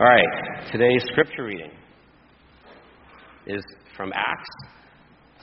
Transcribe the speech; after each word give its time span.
All 0.00 0.06
right, 0.06 0.70
today's 0.70 1.02
scripture 1.10 1.42
reading 1.42 1.72
is 3.48 3.64
from 3.96 4.12
Acts. 4.14 4.48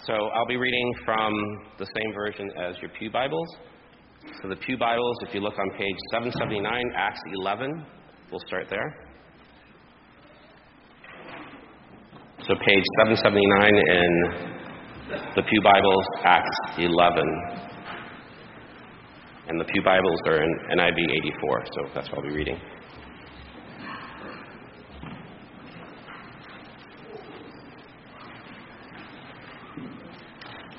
So 0.06 0.14
I'll 0.14 0.48
be 0.48 0.56
reading 0.56 0.94
from 1.04 1.34
the 1.78 1.86
same 1.86 2.14
version 2.14 2.50
as 2.58 2.76
your 2.80 2.90
Pew 2.98 3.12
Bibles. 3.12 3.50
So 4.42 4.48
the 4.48 4.56
Pew 4.56 4.78
Bibles, 4.78 5.18
if 5.28 5.36
you 5.36 5.42
look 5.42 5.56
on 5.60 5.78
page 5.78 5.98
779, 6.14 6.84
Acts 6.96 7.20
11, 7.34 7.86
we'll 8.32 8.40
start 8.48 8.68
there. 8.70 8.96
So 12.40 12.56
page 12.56 12.86
779 13.04 13.76
in 13.76 14.12
the 15.36 15.44
Pew 15.44 15.62
Bibles, 15.62 16.06
Acts 16.24 16.58
11. 16.78 17.24
And 19.50 19.60
the 19.60 19.66
Pew 19.66 19.84
Bibles 19.84 20.20
are 20.28 20.42
in 20.42 20.50
NIV 20.80 21.12
84, 21.12 21.66
so 21.66 21.92
that's 21.94 22.08
what 22.08 22.20
I'll 22.20 22.30
be 22.30 22.34
reading. 22.34 22.58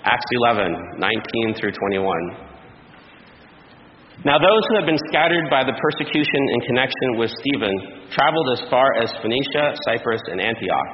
Acts 0.06 0.30
11, 0.54 1.02
19 1.02 1.54
through 1.58 1.74
21. 1.74 2.46
Now, 4.22 4.38
those 4.38 4.62
who 4.70 4.78
had 4.78 4.86
been 4.86 5.02
scattered 5.10 5.50
by 5.50 5.66
the 5.66 5.74
persecution 5.74 6.42
in 6.54 6.60
connection 6.70 7.18
with 7.18 7.30
Stephen 7.42 8.06
traveled 8.14 8.48
as 8.54 8.62
far 8.70 8.86
as 9.02 9.10
Phoenicia, 9.18 9.74
Cyprus, 9.82 10.22
and 10.30 10.40
Antioch, 10.40 10.90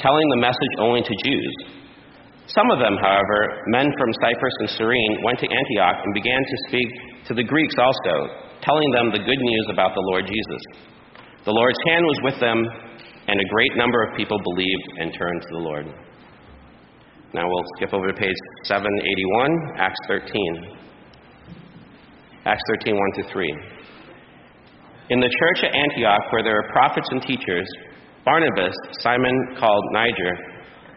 telling 0.00 0.28
the 0.32 0.40
message 0.40 0.74
only 0.80 1.04
to 1.04 1.14
Jews. 1.20 1.54
Some 2.48 2.68
of 2.72 2.80
them, 2.80 2.96
however, 2.96 3.60
men 3.68 3.92
from 4.00 4.10
Cyprus 4.20 4.56
and 4.60 4.70
Cyrene, 4.72 5.20
went 5.24 5.38
to 5.40 5.48
Antioch 5.48 6.00
and 6.04 6.12
began 6.16 6.40
to 6.40 6.56
speak 6.68 6.88
to 7.28 7.34
the 7.34 7.44
Greeks 7.44 7.76
also, 7.76 8.32
telling 8.64 8.90
them 8.96 9.12
the 9.12 9.24
good 9.24 9.40
news 9.40 9.66
about 9.68 9.92
the 9.92 10.04
Lord 10.12 10.24
Jesus. 10.24 10.62
The 11.44 11.52
Lord's 11.52 11.80
hand 11.88 12.04
was 12.04 12.20
with 12.24 12.40
them, 12.40 12.56
and 13.28 13.36
a 13.36 13.52
great 13.52 13.76
number 13.76 14.02
of 14.02 14.16
people 14.16 14.40
believed 14.42 14.88
and 14.96 15.12
turned 15.12 15.40
to 15.40 15.52
the 15.52 15.64
Lord. 15.64 15.86
Now 17.34 17.42
we'll 17.50 17.64
skip 17.76 17.92
over 17.92 18.06
to 18.06 18.14
page 18.14 18.36
781, 18.62 19.74
Acts 19.76 19.98
13. 20.06 20.78
Acts 22.46 22.62
13, 22.78 22.94
1 22.94 23.02
to 23.16 23.32
3. 23.32 23.54
In 25.10 25.18
the 25.18 25.26
church 25.26 25.66
at 25.66 25.74
Antioch, 25.74 26.30
where 26.30 26.44
there 26.44 26.56
are 26.56 26.70
prophets 26.70 27.08
and 27.10 27.20
teachers, 27.22 27.66
Barnabas, 28.24 28.72
Simon 29.00 29.34
called 29.58 29.82
Niger, 29.90 30.30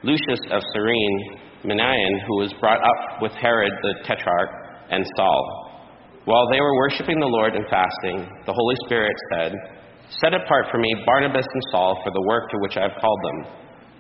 Lucius 0.04 0.40
of 0.52 0.62
Cyrene, 0.74 1.40
Manaen, 1.66 2.22
who 2.28 2.38
was 2.38 2.54
brought 2.62 2.86
up 2.86 3.20
with 3.20 3.32
Herod 3.32 3.74
the 3.82 3.96
Tetrarch, 4.06 4.52
and 4.92 5.04
Saul. 5.18 5.42
While 6.26 6.48
they 6.52 6.62
were 6.62 6.76
worshiping 6.76 7.20
the 7.20 7.26
Lord 7.26 7.56
and 7.56 7.66
fasting, 7.66 8.30
the 8.46 8.54
Holy 8.54 8.76
Spirit 8.86 9.16
said, 9.34 9.54
Set 10.22 10.36
apart 10.36 10.68
for 10.70 10.78
me 10.78 10.94
Barnabas 11.04 11.48
and 11.52 11.64
Saul 11.72 12.00
for 12.04 12.12
the 12.14 12.26
work 12.28 12.52
to 12.52 12.58
which 12.60 12.78
I 12.78 12.84
have 12.84 13.02
called 13.02 13.20
them. 13.24 13.54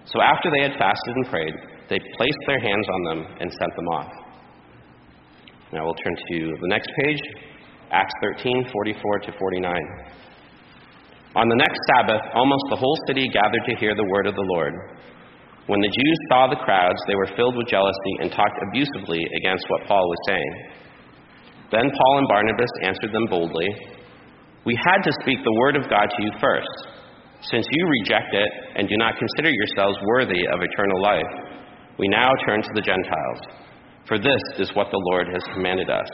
So 0.06 0.22
after 0.22 0.52
they 0.52 0.62
had 0.62 0.78
fasted 0.78 1.16
and 1.16 1.28
prayed, 1.28 1.54
they 1.90 2.00
placed 2.18 2.42
their 2.48 2.60
hands 2.60 2.88
on 2.90 3.04
them 3.04 3.20
and 3.40 3.52
sent 3.52 3.76
them 3.76 3.88
off. 3.88 4.12
Now 5.74 5.86
we'll 5.86 6.00
turn 6.00 6.16
to 6.16 6.38
the 6.62 6.68
next 6.68 6.90
page, 7.04 7.22
Acts 7.92 8.14
13, 8.22 8.70
44 8.72 9.20
to 9.20 9.32
49. 9.38 9.76
On 11.36 11.48
the 11.48 11.60
next 11.60 11.80
Sabbath, 11.92 12.24
almost 12.34 12.64
the 12.70 12.80
whole 12.80 12.98
city 13.08 13.28
gathered 13.28 13.66
to 13.68 13.76
hear 13.76 13.94
the 13.96 14.08
word 14.10 14.28
of 14.28 14.36
the 14.36 14.48
Lord. 14.56 14.74
When 15.68 15.82
the 15.82 15.92
Jews 15.92 16.20
saw 16.32 16.48
the 16.48 16.64
crowds, 16.64 17.00
they 17.08 17.16
were 17.16 17.36
filled 17.36 17.56
with 17.56 17.68
jealousy 17.68 18.14
and 18.24 18.32
talked 18.32 18.58
abusively 18.72 19.20
against 19.44 19.68
what 19.68 19.86
Paul 19.88 20.08
was 20.08 20.22
saying. 20.28 20.54
Then 21.72 21.92
Paul 21.92 22.18
and 22.20 22.28
Barnabas 22.28 22.72
answered 22.84 23.12
them 23.12 23.28
boldly 23.30 23.68
We 24.64 24.80
had 24.80 25.04
to 25.04 25.12
speak 25.22 25.44
the 25.44 25.60
word 25.60 25.76
of 25.76 25.90
God 25.92 26.08
to 26.08 26.24
you 26.24 26.32
first. 26.40 26.72
Since 27.52 27.68
you 27.70 27.84
reject 28.02 28.34
it 28.34 28.50
and 28.76 28.88
do 28.88 28.96
not 28.98 29.20
consider 29.20 29.52
yourselves 29.52 30.00
worthy 30.16 30.48
of 30.48 30.64
eternal 30.64 31.02
life, 31.04 31.34
we 32.00 32.08
now 32.08 32.30
turn 32.46 32.62
to 32.62 32.74
the 32.76 32.82
Gentiles, 32.82 33.40
for 34.08 34.18
this 34.18 34.42
is 34.60 34.76
what 34.76 34.88
the 34.92 35.02
Lord 35.12 35.28
has 35.28 35.44
commanded 35.54 35.90
us. 35.90 36.10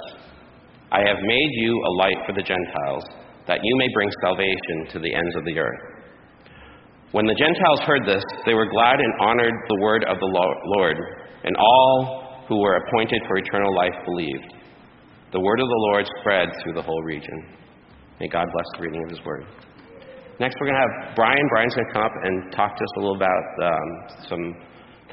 I 0.92 1.00
have 1.00 1.18
made 1.22 1.52
you 1.54 1.74
a 1.74 1.96
light 1.98 2.18
for 2.26 2.34
the 2.34 2.44
Gentiles, 2.44 3.04
that 3.48 3.60
you 3.62 3.78
may 3.78 3.88
bring 3.94 4.10
salvation 4.22 4.94
to 4.94 5.00
the 5.00 5.14
ends 5.14 5.36
of 5.36 5.46
the 5.46 5.60
earth. 5.60 5.84
When 7.12 7.26
the 7.28 7.36
Gentiles 7.36 7.82
heard 7.86 8.06
this, 8.06 8.24
they 8.46 8.54
were 8.54 8.70
glad 8.70 9.00
and 9.00 9.14
honored 9.22 9.54
the 9.70 9.82
word 9.82 10.04
of 10.06 10.18
the 10.20 10.52
Lord, 10.78 10.98
and 11.44 11.56
all 11.58 12.46
who 12.48 12.62
were 12.62 12.78
appointed 12.78 13.22
for 13.28 13.38
eternal 13.38 13.76
life 13.76 13.94
believed. 14.06 14.54
The 15.32 15.40
word 15.40 15.60
of 15.60 15.68
the 15.68 15.84
Lord 15.92 16.06
spread 16.22 16.50
through 16.64 16.74
the 16.74 16.82
whole 16.82 17.04
region. 17.04 17.58
May 18.20 18.28
God 18.28 18.46
bless 18.54 18.66
the 18.78 18.84
reading 18.84 19.04
of 19.04 19.10
his 19.10 19.26
word. 19.26 19.46
Next, 20.40 20.56
we're 20.60 20.68
going 20.68 20.80
to 20.80 20.88
have 20.88 21.16
Brian. 21.16 21.46
Brian's 21.50 21.76
going 21.76 21.88
to 21.88 21.94
come 21.94 22.04
up 22.04 22.12
and 22.24 22.52
talk 22.54 22.76
to 22.76 22.84
us 22.84 22.90
a 22.98 23.00
little 23.00 23.16
about 23.16 23.48
um, 23.62 23.88
some 24.30 24.56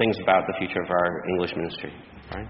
things 0.01 0.17
about 0.23 0.43
the 0.47 0.53
future 0.57 0.81
of 0.81 0.89
our 0.89 1.23
English 1.29 1.55
ministry. 1.55 1.93
Right? 2.33 2.47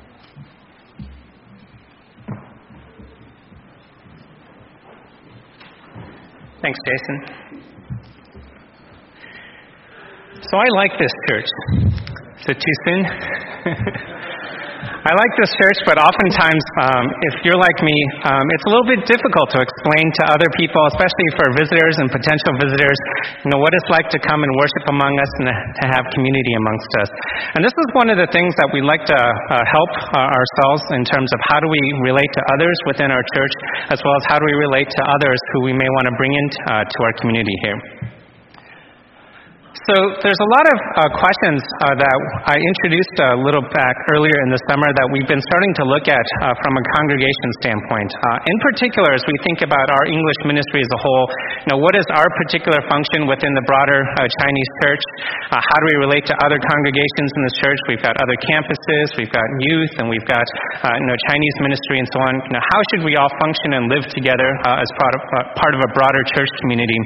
Thanks, 6.62 6.80
Jason. 6.88 7.18
So 10.50 10.58
I 10.58 10.66
like 10.76 10.92
this 10.98 11.12
church. 11.28 11.46
Is 12.40 12.48
it 12.48 12.58
too 12.58 12.76
soon? 12.86 13.06
I 15.02 15.18
like 15.18 15.34
this 15.34 15.50
church, 15.58 15.82
but 15.90 15.98
oftentimes, 15.98 16.62
um, 16.78 17.10
if 17.34 17.42
you're 17.42 17.58
like 17.58 17.74
me, 17.82 17.98
um, 18.22 18.46
it's 18.54 18.66
a 18.70 18.72
little 18.72 18.86
bit 18.86 19.02
difficult 19.10 19.50
to 19.58 19.60
explain 19.66 20.06
to 20.22 20.24
other 20.30 20.46
people, 20.54 20.78
especially 20.94 21.30
for 21.42 21.50
visitors 21.58 21.98
and 21.98 22.06
potential 22.06 22.54
visitors, 22.62 23.00
you 23.42 23.50
know, 23.50 23.58
what 23.66 23.74
it's 23.74 23.90
like 23.90 24.14
to 24.14 24.22
come 24.22 24.46
and 24.46 24.52
worship 24.62 24.86
among 24.94 25.18
us 25.18 25.32
and 25.42 25.50
to 25.50 25.86
have 25.90 26.06
community 26.14 26.54
amongst 26.54 26.92
us. 27.02 27.10
And 27.58 27.66
this 27.66 27.74
is 27.74 27.88
one 27.98 28.14
of 28.14 28.22
the 28.22 28.30
things 28.30 28.54
that 28.62 28.70
we 28.70 28.86
like 28.86 29.02
to 29.10 29.18
uh, 29.18 29.66
help 29.66 29.92
uh, 30.14 30.38
ourselves 30.38 30.86
in 30.94 31.02
terms 31.02 31.34
of 31.34 31.40
how 31.50 31.58
do 31.58 31.66
we 31.66 31.82
relate 32.06 32.30
to 32.38 32.42
others 32.54 32.78
within 32.86 33.10
our 33.10 33.26
church, 33.34 33.54
as 33.90 33.98
well 34.06 34.14
as 34.22 34.24
how 34.30 34.38
do 34.38 34.46
we 34.46 34.54
relate 34.54 34.86
to 34.86 35.02
others 35.10 35.42
who 35.58 35.66
we 35.66 35.74
may 35.74 35.90
want 35.98 36.14
to 36.14 36.16
bring 36.22 36.30
into 36.30 36.58
uh, 36.70 36.86
to 36.86 36.98
our 37.02 37.14
community 37.18 37.58
here. 37.66 38.21
So 39.72 39.96
there's 40.20 40.44
a 40.44 40.50
lot 40.52 40.68
of 40.68 40.78
uh, 40.84 41.00
questions 41.16 41.64
uh, 41.88 41.96
that 41.96 42.18
I 42.44 42.60
introduced 42.60 43.16
a 43.24 43.40
little 43.40 43.64
back 43.72 43.96
earlier 44.12 44.36
in 44.44 44.52
the 44.52 44.60
summer 44.68 44.92
that 44.92 45.08
we've 45.16 45.28
been 45.32 45.40
starting 45.40 45.74
to 45.80 45.84
look 45.88 46.12
at 46.12 46.28
uh, 46.44 46.52
from 46.60 46.76
a 46.76 46.84
congregation 47.00 47.50
standpoint. 47.64 48.12
Uh, 48.12 48.52
in 48.52 48.58
particular, 48.68 49.16
as 49.16 49.24
we 49.24 49.36
think 49.48 49.64
about 49.64 49.88
our 49.96 50.12
English 50.12 50.40
ministry 50.44 50.84
as 50.84 50.92
a 50.92 51.00
whole, 51.00 51.26
you 51.64 51.70
know, 51.72 51.80
what 51.80 51.96
is 51.96 52.04
our 52.12 52.28
particular 52.44 52.84
function 52.92 53.32
within 53.32 53.56
the 53.56 53.64
broader 53.64 54.04
uh, 54.20 54.28
Chinese 54.44 54.72
church? 54.84 55.04
Uh, 55.56 55.64
how 55.64 55.78
do 55.80 55.86
we 55.96 55.98
relate 56.04 56.28
to 56.28 56.36
other 56.44 56.60
congregations 56.60 57.32
in 57.40 57.42
the 57.48 57.56
church? 57.64 57.80
We've 57.88 58.04
got 58.04 58.20
other 58.20 58.36
campuses, 58.52 59.16
we've 59.16 59.32
got 59.32 59.48
youth, 59.72 59.94
and 60.04 60.12
we've 60.12 60.28
got 60.28 60.44
you 60.84 61.08
know 61.08 61.16
Chinese 61.32 61.56
ministry 61.64 62.04
and 62.04 62.08
so 62.12 62.20
on. 62.28 62.34
You 62.44 62.60
know, 62.60 62.64
how 62.76 62.80
should 62.92 63.08
we 63.08 63.16
all 63.16 63.32
function 63.40 63.80
and 63.80 63.88
live 63.88 64.04
together 64.12 64.52
as 64.68 64.90
part 65.00 65.14
of, 65.16 65.22
part 65.56 65.74
of 65.80 65.82
a 65.88 65.90
broader 65.96 66.28
church 66.36 66.52
community? 66.60 67.00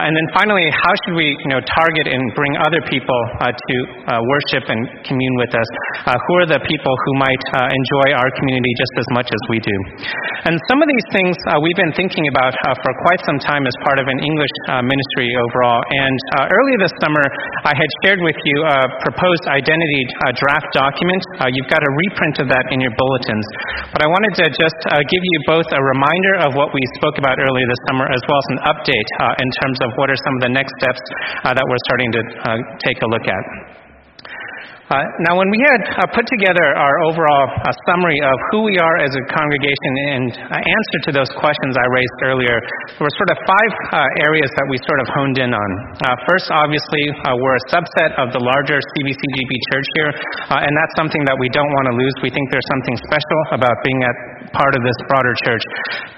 and 0.00 0.16
then 0.16 0.26
finally, 0.32 0.64
how 0.72 0.94
should 1.04 1.12
we 1.12 1.36
you 1.36 1.50
know 1.52 1.60
target 1.60 1.89
target 1.90 2.14
and 2.14 2.22
bring 2.38 2.54
other 2.62 2.78
people 2.86 3.20
uh, 3.42 3.50
to 3.50 3.76
uh, 4.06 4.22
worship 4.22 4.62
and 4.70 4.78
commune 5.02 5.36
with 5.42 5.50
us, 5.50 5.68
uh, 6.06 6.14
who 6.14 6.32
are 6.38 6.48
the 6.54 6.62
people 6.62 6.94
who 6.94 7.12
might 7.18 7.42
uh, 7.50 7.66
enjoy 7.66 8.14
our 8.14 8.30
community 8.38 8.70
just 8.78 8.94
as 9.02 9.08
much 9.10 9.26
as 9.26 9.42
we 9.50 9.58
do. 9.58 9.76
And 10.46 10.54
some 10.70 10.78
of 10.78 10.86
these 10.86 11.08
things 11.10 11.34
uh, 11.50 11.58
we've 11.58 11.80
been 11.82 11.94
thinking 11.98 12.30
about 12.30 12.54
uh, 12.54 12.78
for 12.78 12.92
quite 13.10 13.20
some 13.26 13.42
time 13.42 13.66
as 13.66 13.74
part 13.82 13.98
of 13.98 14.06
an 14.06 14.22
English 14.22 14.54
ministry 14.86 15.34
overall. 15.34 15.82
And 15.90 16.18
earlier 16.38 16.78
this 16.78 16.94
summer, 17.02 17.24
I 17.66 17.74
had 17.74 17.90
shared 18.06 18.22
with 18.22 18.38
you 18.46 18.56
a 18.62 18.78
proposed 19.02 19.44
identity 19.50 20.02
draft 20.38 20.70
document. 20.72 21.22
you've 21.50 21.70
got 21.70 21.82
a 21.82 21.92
reprint 22.06 22.36
of 22.44 22.46
that 22.54 22.64
in 22.70 22.78
your 22.78 22.94
bulletins. 22.94 23.46
But 23.90 24.06
I 24.06 24.08
wanted 24.08 24.32
to 24.44 24.46
just 24.54 24.78
give 25.10 25.22
you 25.22 25.38
both 25.48 25.66
a 25.74 25.82
reminder 25.82 26.34
of 26.46 26.54
what 26.54 26.70
we 26.70 26.82
spoke 27.02 27.18
about 27.18 27.34
earlier 27.36 27.66
this 27.66 27.82
summer, 27.90 28.06
as 28.06 28.22
well 28.30 28.38
as 28.38 28.48
an 28.54 28.60
update 28.70 29.08
in 29.42 29.48
terms 29.64 29.78
of 29.82 29.88
what 29.98 30.08
are 30.08 30.20
some 30.22 30.34
of 30.38 30.42
the 30.46 30.52
next 30.54 30.72
steps 30.78 31.02
that 31.44 31.66
we're 31.66 31.79
starting 31.86 32.10
to 32.12 32.20
uh, 32.20 32.58
take 32.84 32.98
a 33.02 33.08
look 33.08 33.26
at. 33.28 33.44
Uh, 34.90 34.98
now, 35.22 35.38
when 35.38 35.46
we 35.54 35.62
had 35.62 35.86
uh, 35.86 36.02
put 36.10 36.26
together 36.26 36.74
our 36.74 36.96
overall 37.06 37.46
summary 37.86 38.18
of 38.26 38.34
who 38.50 38.66
we 38.66 38.74
are 38.82 38.98
as 38.98 39.14
a 39.14 39.22
congregation 39.30 39.92
and 40.18 40.34
answer 40.50 40.98
to 41.06 41.10
those 41.14 41.30
questions 41.38 41.78
I 41.78 41.86
raised 41.94 42.18
earlier, 42.26 42.58
there 42.98 43.06
were 43.06 43.14
sort 43.14 43.30
of 43.30 43.38
five 43.46 43.72
areas 44.18 44.50
that 44.58 44.66
we 44.66 44.74
sort 44.82 44.98
of 44.98 45.06
honed 45.14 45.38
in 45.38 45.54
on. 45.54 45.70
First, 46.26 46.50
obviously, 46.50 47.06
we're 47.22 47.54
a 47.54 47.66
subset 47.70 48.18
of 48.18 48.34
the 48.34 48.42
larger 48.42 48.82
CBCGB 48.82 49.52
church 49.70 49.88
here, 49.94 50.10
and 50.58 50.74
that's 50.74 50.94
something 50.98 51.22
that 51.22 51.38
we 51.38 51.46
don't 51.54 51.70
want 51.70 51.86
to 51.86 51.94
lose. 51.94 52.14
We 52.26 52.34
think 52.34 52.50
there's 52.50 52.66
something 52.74 52.98
special 53.06 53.40
about 53.54 53.78
being 53.86 54.02
at 54.02 54.16
part 54.52 54.74
of 54.74 54.82
this 54.82 54.98
broader 55.06 55.34
church. 55.46 55.64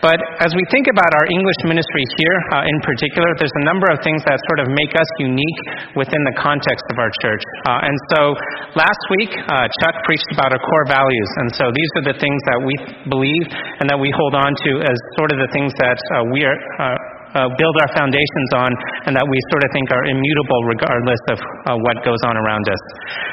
But 0.01 0.19
as 0.43 0.53
we 0.57 0.65
think 0.73 0.89
about 0.89 1.13
our 1.15 1.27
English 1.31 1.61
ministry 1.65 2.05
here 2.19 2.39
in 2.69 2.79
particular, 2.83 3.29
there's 3.39 3.55
a 3.63 3.67
number 3.67 3.89
of 3.93 4.01
things 4.03 4.25
that 4.25 4.41
sort 4.53 4.61
of 4.65 4.73
make 4.73 4.93
us 4.97 5.09
unique 5.21 5.61
within 5.95 6.23
the 6.27 6.37
context 6.41 6.85
of 6.91 6.97
our 6.99 7.13
church. 7.21 7.43
and 7.67 7.97
so 8.15 8.35
Last 8.73 9.05
week, 9.21 9.29
uh, 9.29 9.69
Chuck 9.85 10.01
preached 10.09 10.33
about 10.33 10.49
our 10.49 10.63
core 10.65 10.89
values, 10.89 11.31
and 11.45 11.53
so 11.53 11.69
these 11.77 11.93
are 12.01 12.07
the 12.09 12.17
things 12.17 12.41
that 12.49 12.57
we 12.65 12.73
believe 13.05 13.45
and 13.53 13.85
that 13.93 14.01
we 14.01 14.09
hold 14.17 14.33
on 14.33 14.49
to 14.49 14.71
as 14.81 14.97
sort 15.21 15.29
of 15.29 15.45
the 15.45 15.51
things 15.53 15.77
that 15.77 16.01
uh, 16.17 16.25
we 16.33 16.41
are. 16.41 16.57
Uh, 17.33 17.49
build 17.57 17.77
our 17.81 17.91
foundations 17.97 18.51
on 18.61 18.71
and 19.09 19.17
that 19.17 19.25
we 19.25 19.39
sort 19.49 19.65
of 19.65 19.71
think 19.73 19.89
are 19.89 20.05
immutable 20.05 20.61
regardless 20.69 21.23
of 21.33 21.39
uh, 21.41 21.73
what 21.81 21.97
goes 22.05 22.21
on 22.29 22.37
around 22.37 22.65
us. 22.69 22.83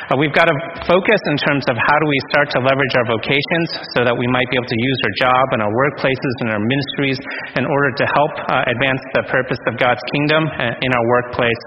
Uh, 0.07 0.16
we've 0.16 0.31
got 0.31 0.48
to 0.48 0.56
focus 0.88 1.19
in 1.28 1.36
terms 1.36 1.68
of 1.68 1.75
how 1.75 1.98
do 2.00 2.07
we 2.07 2.19
start 2.31 2.48
to 2.56 2.60
leverage 2.63 2.96
our 3.04 3.07
vocations 3.19 3.68
so 3.94 4.07
that 4.07 4.16
we 4.16 4.24
might 4.31 4.48
be 4.48 4.56
able 4.56 4.72
to 4.72 4.81
use 4.81 5.00
our 5.04 5.16
job 5.28 5.46
and 5.51 5.60
our 5.60 5.74
workplaces 5.75 6.34
and 6.44 6.50
our 6.56 6.63
ministries 6.63 7.19
in 7.60 7.68
order 7.68 7.92
to 8.00 8.06
help 8.07 8.34
uh, 8.48 8.72
advance 8.72 9.04
the 9.19 9.24
purpose 9.28 9.60
of 9.68 9.75
God's 9.75 10.02
kingdom 10.16 10.48
uh, 10.48 10.80
in 10.80 10.90
our 10.95 11.06
workplace. 11.19 11.62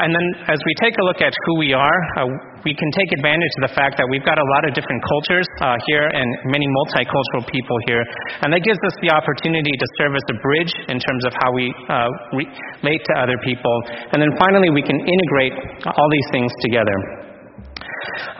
And 0.00 0.14
then 0.14 0.26
as 0.48 0.58
we 0.64 0.72
take 0.80 0.96
a 0.96 1.04
look 1.04 1.20
at 1.20 1.34
who 1.46 1.58
we 1.58 1.74
are, 1.74 1.98
uh, 2.16 2.50
we 2.64 2.76
can 2.76 2.90
take 2.92 3.10
advantage 3.16 3.54
of 3.60 3.72
the 3.72 3.74
fact 3.74 3.96
that 3.96 4.06
we've 4.12 4.24
got 4.24 4.36
a 4.36 4.48
lot 4.56 4.68
of 4.68 4.76
different 4.76 5.00
cultures 5.00 5.48
uh, 5.64 5.76
here 5.88 6.06
and 6.12 6.28
many 6.52 6.68
multicultural 6.68 7.44
people 7.48 7.76
here. 7.88 8.04
And 8.44 8.52
that 8.52 8.60
gives 8.60 8.80
us 8.84 8.94
the 9.00 9.10
opportunity 9.10 9.72
to 9.72 9.86
serve 9.96 10.12
as 10.12 10.26
a 10.28 10.36
bridge 10.44 10.72
in 10.92 11.00
terms 11.00 11.24
of 11.24 11.32
how 11.40 11.49
we 11.52 11.74
uh, 11.88 12.08
relate 12.32 13.02
to 13.10 13.12
other 13.18 13.38
people. 13.44 13.74
And 14.12 14.22
then 14.22 14.32
finally, 14.38 14.70
we 14.70 14.82
can 14.82 14.98
integrate 14.98 15.54
all 15.86 16.08
these 16.10 16.28
things 16.32 16.52
together. 16.62 17.20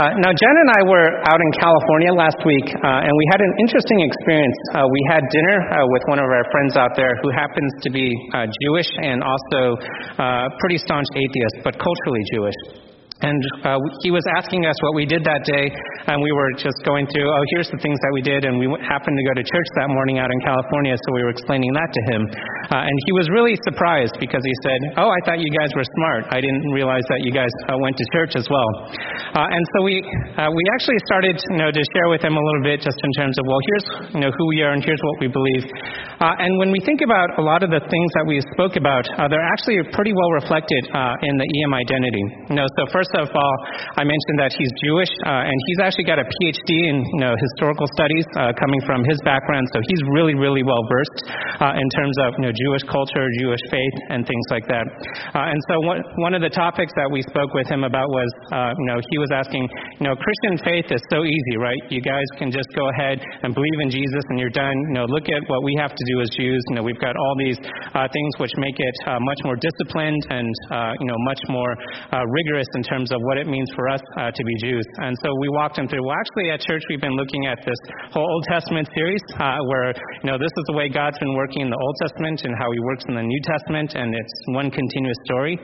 Uh, 0.01 0.17
now, 0.25 0.33
Jen 0.33 0.57
and 0.57 0.71
I 0.73 0.83
were 0.89 1.09
out 1.29 1.41
in 1.41 1.51
California 1.61 2.13
last 2.17 2.41
week, 2.45 2.67
uh, 2.81 3.05
and 3.05 3.13
we 3.13 3.27
had 3.33 3.41
an 3.41 3.53
interesting 3.61 4.01
experience. 4.01 4.57
Uh, 4.73 4.89
we 4.89 5.01
had 5.13 5.21
dinner 5.29 5.57
uh, 5.61 5.85
with 5.93 6.03
one 6.09 6.19
of 6.19 6.25
our 6.25 6.45
friends 6.51 6.77
out 6.77 6.97
there 6.97 7.13
who 7.23 7.31
happens 7.31 7.71
to 7.85 7.91
be 7.91 8.09
uh, 8.33 8.49
Jewish 8.65 8.89
and 9.05 9.23
also 9.23 9.77
uh, 10.17 10.49
pretty 10.61 10.79
staunch 10.79 11.07
atheist, 11.15 11.57
but 11.65 11.77
culturally 11.77 12.25
Jewish. 12.33 12.90
And 13.21 13.41
uh, 13.69 13.77
he 14.01 14.09
was 14.09 14.25
asking 14.41 14.65
us 14.65 14.77
what 14.81 14.97
we 14.97 15.05
did 15.05 15.21
that 15.29 15.45
day, 15.45 15.69
and 16.09 16.17
we 16.25 16.33
were 16.33 16.57
just 16.57 16.81
going 16.89 17.05
through, 17.13 17.29
oh, 17.29 17.45
here's 17.53 17.69
the 17.69 17.77
things 17.85 18.01
that 18.01 18.13
we 18.17 18.25
did, 18.25 18.49
and 18.49 18.57
we 18.57 18.65
happened 18.81 19.13
to 19.13 19.25
go 19.29 19.35
to 19.37 19.45
church 19.45 19.69
that 19.77 19.93
morning 19.93 20.17
out 20.17 20.33
in 20.33 20.41
California, 20.41 20.97
so 20.97 21.07
we 21.13 21.23
were 21.29 21.33
explaining 21.37 21.69
that 21.77 21.91
to 21.93 22.03
him. 22.17 22.23
Uh, 22.73 22.89
and 22.89 22.97
he 23.05 23.13
was 23.13 23.29
really 23.29 23.61
surprised 23.69 24.17
because 24.17 24.41
he 24.41 24.55
said, 24.65 24.81
oh, 24.97 25.13
I 25.13 25.21
thought 25.29 25.37
you 25.37 25.53
guys 25.53 25.69
were 25.77 25.85
smart. 26.01 26.33
I 26.33 26.41
didn't 26.41 26.65
realize 26.73 27.05
that 27.13 27.21
you 27.21 27.29
guys 27.29 27.53
uh, 27.69 27.77
went 27.77 28.01
to 28.01 28.05
church 28.17 28.33
as 28.41 28.49
well. 28.49 28.71
Uh, 29.37 29.53
and 29.53 29.63
so 29.77 29.85
we 29.85 30.01
uh, 30.41 30.49
we 30.49 30.63
actually 30.73 30.99
started, 31.05 31.37
you 31.53 31.61
know, 31.61 31.69
to 31.69 31.83
share 31.93 32.09
with 32.09 32.25
him 32.25 32.41
a 32.41 32.43
little 32.43 32.65
bit 32.65 32.81
just 32.81 32.97
in 32.97 33.13
terms 33.21 33.37
of, 33.37 33.45
well, 33.45 33.61
here's 33.69 33.87
you 34.17 34.21
know 34.25 34.33
who 34.33 34.45
we 34.49 34.65
are 34.65 34.73
and 34.73 34.81
here's 34.81 35.03
what 35.13 35.17
we 35.21 35.29
believe. 35.29 35.69
Uh, 36.25 36.41
and 36.41 36.57
when 36.57 36.73
we 36.73 36.81
think 36.81 37.05
about 37.05 37.37
a 37.37 37.45
lot 37.45 37.61
of 37.61 37.69
the 37.69 37.83
things 37.85 38.11
that 38.17 38.25
we 38.25 38.41
spoke 38.57 38.81
about, 38.81 39.05
they're 39.29 39.51
actually 39.53 39.77
pretty 39.93 40.17
well 40.17 40.33
reflected 40.41 40.83
in 41.27 41.35
the 41.37 41.45
EM 41.45 41.73
identity. 41.75 42.25
You 42.49 42.57
know, 42.57 42.67
so 42.79 42.87
first 42.93 43.10
Of 43.19 43.27
all, 43.35 43.57
I 43.99 44.07
mentioned 44.07 44.39
that 44.39 44.55
he's 44.55 44.71
Jewish, 44.87 45.11
uh, 45.27 45.43
and 45.51 45.57
he's 45.67 45.81
actually 45.83 46.07
got 46.07 46.23
a 46.23 46.27
PhD 46.27 46.71
in 46.87 47.03
you 47.03 47.21
know, 47.27 47.35
historical 47.35 47.91
studies 47.99 48.23
uh, 48.39 48.55
coming 48.55 48.79
from 48.87 49.03
his 49.03 49.19
background, 49.27 49.67
so 49.75 49.83
he's 49.83 50.03
really, 50.15 50.39
really 50.39 50.63
well 50.63 50.79
versed 50.87 51.19
uh, 51.59 51.75
in 51.75 51.89
terms 51.99 52.15
of 52.23 52.39
you 52.39 52.47
know, 52.47 52.53
Jewish 52.55 52.87
culture, 52.87 53.27
Jewish 53.43 53.63
faith, 53.67 53.97
and 54.15 54.23
things 54.23 54.47
like 54.55 54.63
that. 54.71 54.87
Uh, 55.35 55.51
and 55.51 55.59
so 55.67 55.75
one, 55.83 55.99
one 56.23 56.35
of 56.39 56.43
the 56.43 56.53
topics 56.55 56.95
that 56.95 57.11
we 57.11 57.23
spoke 57.27 57.51
with 57.51 57.67
him 57.67 57.83
about 57.83 58.07
was, 58.07 58.31
uh, 58.55 58.71
you 58.79 58.87
know, 58.87 58.99
he 59.11 59.19
was 59.19 59.31
asking, 59.35 59.67
you 59.99 60.07
know, 60.07 60.15
Christian 60.15 60.55
faith 60.63 60.87
is 60.95 61.03
so 61.11 61.27
easy, 61.27 61.57
right? 61.59 61.83
You 61.91 62.01
guys 62.01 62.27
can 62.39 62.55
just 62.55 62.71
go 62.79 62.87
ahead 62.95 63.19
and 63.43 63.51
believe 63.51 63.79
in 63.83 63.91
Jesus 63.91 64.23
and 64.31 64.39
you're 64.39 64.55
done. 64.55 64.77
You 64.95 65.03
know, 65.03 65.07
look 65.11 65.27
at 65.27 65.43
what 65.51 65.67
we 65.67 65.75
have 65.83 65.91
to 65.91 66.05
do 66.15 66.23
as 66.23 66.31
Jews. 66.31 66.63
You 66.71 66.79
know, 66.79 66.85
we've 66.87 67.03
got 67.03 67.19
all 67.19 67.35
these 67.43 67.59
uh, 67.59 68.07
things 68.07 68.33
which 68.39 68.55
make 68.57 68.79
it 68.79 68.97
much 69.27 69.41
more 69.43 69.59
disciplined 69.59 70.23
and, 70.31 70.49
you 71.01 71.07
know, 71.11 71.19
much 71.27 71.43
more 71.49 71.75
rigorous 72.39 72.69
in 72.77 72.83
terms 72.83 73.00
terms 73.01 73.13
of 73.17 73.21
what 73.25 73.41
it 73.41 73.49
means 73.49 73.73
for 73.73 73.89
us 73.89 74.01
uh, 74.21 74.29
to 74.29 74.43
be 74.45 74.55
Jews. 74.61 74.85
And 75.01 75.17
so 75.25 75.33
we 75.41 75.49
walked 75.57 75.79
him 75.79 75.89
through. 75.89 76.05
Well, 76.05 76.17
actually, 76.21 76.53
at 76.53 76.61
church, 76.61 76.85
we've 76.93 77.01
been 77.01 77.17
looking 77.17 77.47
at 77.49 77.57
this 77.65 77.81
whole 78.13 78.29
Old 78.29 78.45
Testament 78.53 78.89
series 78.93 79.25
uh, 79.41 79.57
where, 79.73 79.97
you 79.97 80.29
know, 80.29 80.37
this 80.37 80.53
is 80.53 80.65
the 80.69 80.77
way 80.77 80.93
God's 80.93 81.19
been 81.19 81.33
working 81.33 81.65
in 81.65 81.71
the 81.73 81.81
Old 81.81 81.97
Testament 82.05 82.45
and 82.45 82.53
how 82.61 82.69
he 82.69 82.81
works 82.85 83.05
in 83.09 83.17
the 83.17 83.25
New 83.25 83.43
Testament, 83.49 83.97
and 83.97 84.13
it's 84.13 84.37
one 84.53 84.69
continuous 84.71 85.17
story. 85.25 85.57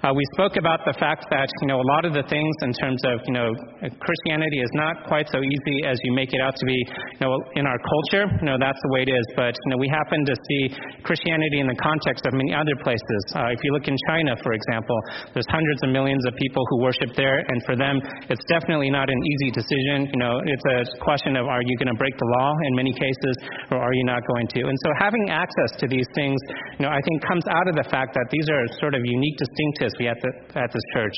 Uh, 0.00 0.16
we 0.16 0.24
spoke 0.32 0.56
about 0.56 0.80
the 0.88 0.96
fact 0.96 1.28
that, 1.28 1.48
you 1.60 1.68
know, 1.68 1.80
a 1.80 1.88
lot 1.92 2.08
of 2.08 2.16
the 2.16 2.24
things 2.32 2.54
in 2.64 2.72
terms 2.72 3.00
of, 3.04 3.20
you 3.28 3.34
know, 3.36 3.52
Christianity 3.84 4.64
is 4.64 4.72
not 4.72 5.04
quite 5.04 5.28
so 5.28 5.44
easy 5.44 5.84
as 5.84 6.00
you 6.04 6.16
make 6.16 6.32
it 6.32 6.40
out 6.40 6.56
to 6.56 6.64
be, 6.64 6.78
you 7.20 7.20
know, 7.20 7.36
in 7.60 7.68
our 7.68 7.76
culture. 7.76 8.24
You 8.40 8.48
know, 8.48 8.56
that's 8.56 8.80
the 8.80 8.90
way 8.96 9.04
it 9.04 9.12
is. 9.12 9.26
But, 9.36 9.52
you 9.52 9.68
know, 9.74 9.78
we 9.78 9.88
happen 9.92 10.24
to 10.24 10.34
see 10.48 10.62
Christianity 11.04 11.60
in 11.60 11.68
the 11.68 11.76
context 11.76 12.24
of 12.24 12.32
many 12.32 12.54
other 12.54 12.74
places. 12.80 13.20
Uh, 13.34 13.52
if 13.52 13.60
you 13.62 13.72
look 13.74 13.86
in 13.88 13.96
China, 14.08 14.32
for 14.40 14.52
example, 14.54 14.96
there's 15.34 15.48
hundreds 15.50 15.82
of 15.82 15.90
millions 15.90 16.22
of 16.26 16.34
people 16.38 16.62
who 16.70 16.77
worship 16.78 17.14
there, 17.14 17.38
and 17.42 17.58
for 17.66 17.76
them, 17.76 18.00
it's 18.30 18.44
definitely 18.48 18.90
not 18.90 19.10
an 19.10 19.20
easy 19.20 19.50
decision. 19.50 20.08
You 20.14 20.20
know, 20.20 20.34
it's 20.46 20.66
a 20.66 20.98
question 21.02 21.36
of 21.36 21.46
are 21.46 21.62
you 21.62 21.74
going 21.76 21.92
to 21.92 21.98
break 21.98 22.16
the 22.16 22.28
law 22.40 22.50
in 22.70 22.72
many 22.74 22.92
cases, 22.94 23.34
or 23.70 23.78
are 23.78 23.94
you 23.94 24.04
not 24.04 24.22
going 24.26 24.46
to? 24.58 24.60
And 24.66 24.78
so 24.84 24.88
having 24.98 25.30
access 25.30 25.70
to 25.82 25.86
these 25.86 26.06
things, 26.14 26.38
you 26.78 26.86
know, 26.86 26.92
I 26.92 27.00
think 27.02 27.16
comes 27.26 27.44
out 27.50 27.66
of 27.68 27.74
the 27.76 27.86
fact 27.90 28.14
that 28.14 28.26
these 28.30 28.48
are 28.48 28.62
sort 28.80 28.94
of 28.94 29.02
unique 29.04 29.36
distinctives 29.36 29.94
we 29.98 30.08
at, 30.08 30.18
the, 30.22 30.30
at 30.58 30.70
this 30.72 30.86
church. 30.94 31.16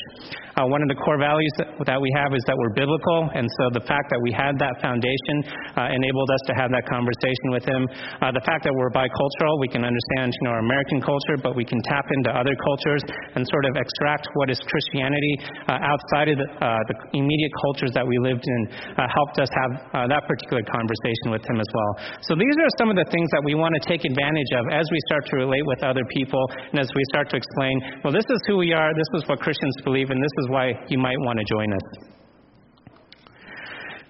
Uh, 0.57 0.67
one 0.67 0.83
of 0.83 0.89
the 0.91 0.99
core 0.99 1.17
values 1.17 1.53
that, 1.57 1.69
that, 1.87 1.99
we 2.01 2.11
have 2.17 2.33
is 2.35 2.43
that 2.49 2.57
we're 2.57 2.75
biblical, 2.75 3.29
and 3.37 3.47
so 3.61 3.63
the 3.77 3.85
fact 3.87 4.09
that 4.09 4.19
we 4.19 4.33
had 4.33 4.57
that 4.59 4.75
foundation 4.81 5.35
uh, 5.77 5.87
enabled 5.93 6.29
us 6.33 6.43
to 6.49 6.53
have 6.57 6.73
that 6.73 6.83
conversation 6.89 7.47
with 7.55 7.63
him. 7.63 7.87
Uh, 8.19 8.33
the 8.33 8.43
fact 8.43 8.67
that 8.67 8.73
we're 8.73 8.91
bicultural, 8.91 9.55
we 9.61 9.69
can 9.69 9.85
understand, 9.85 10.33
you 10.33 10.43
know, 10.43 10.57
our 10.57 10.63
American 10.65 10.99
culture, 10.99 11.37
but 11.39 11.55
we 11.55 11.63
can 11.63 11.79
tap 11.87 12.03
into 12.19 12.29
other 12.35 12.55
cultures 12.57 13.03
and 13.35 13.47
sort 13.47 13.65
of 13.69 13.79
extract 13.79 14.27
what 14.35 14.49
is 14.49 14.59
Christianity 14.67 15.33
outside 15.67 16.29
of 16.29 16.37
the, 16.37 16.47
uh, 16.59 16.79
the, 16.87 16.95
immediate 17.17 17.53
cultures 17.67 17.91
that 17.93 18.05
we 18.05 18.17
lived 18.19 18.43
in 18.43 18.61
uh, 18.95 19.07
helped 19.07 19.37
us 19.39 19.49
have 19.51 19.71
uh, 19.93 20.07
that 20.07 20.23
particular 20.27 20.63
conversation 20.67 21.31
with 21.31 21.43
him 21.43 21.59
as 21.59 21.69
well. 21.73 21.91
So 22.27 22.35
these 22.35 22.55
are 22.57 22.71
some 22.77 22.89
of 22.89 22.97
the 22.97 23.07
things 23.09 23.27
that 23.35 23.43
we 23.43 23.55
want 23.55 23.75
to 23.75 23.83
take 23.87 24.05
advantage 24.05 24.51
of 24.55 24.67
as 24.71 24.85
we 24.91 24.99
start 25.11 25.25
to 25.31 25.35
relate 25.35 25.65
with 25.65 25.83
other 25.83 26.03
people 26.13 26.43
and 26.71 26.79
as 26.79 26.89
we 26.95 27.03
start 27.11 27.29
to 27.31 27.37
explain, 27.37 27.75
well, 28.03 28.13
this 28.13 28.27
is 28.29 28.39
who 28.47 28.57
we 28.57 28.73
are, 28.73 28.93
this 28.93 29.11
is 29.21 29.27
what 29.27 29.39
Christians 29.39 29.75
believe, 29.83 30.09
and 30.09 30.21
this 30.21 30.35
is 30.43 30.45
why 30.49 30.73
you 30.87 30.97
might 30.97 31.19
want 31.21 31.39
to 31.39 31.45
join 31.45 31.73
us. 31.73 31.87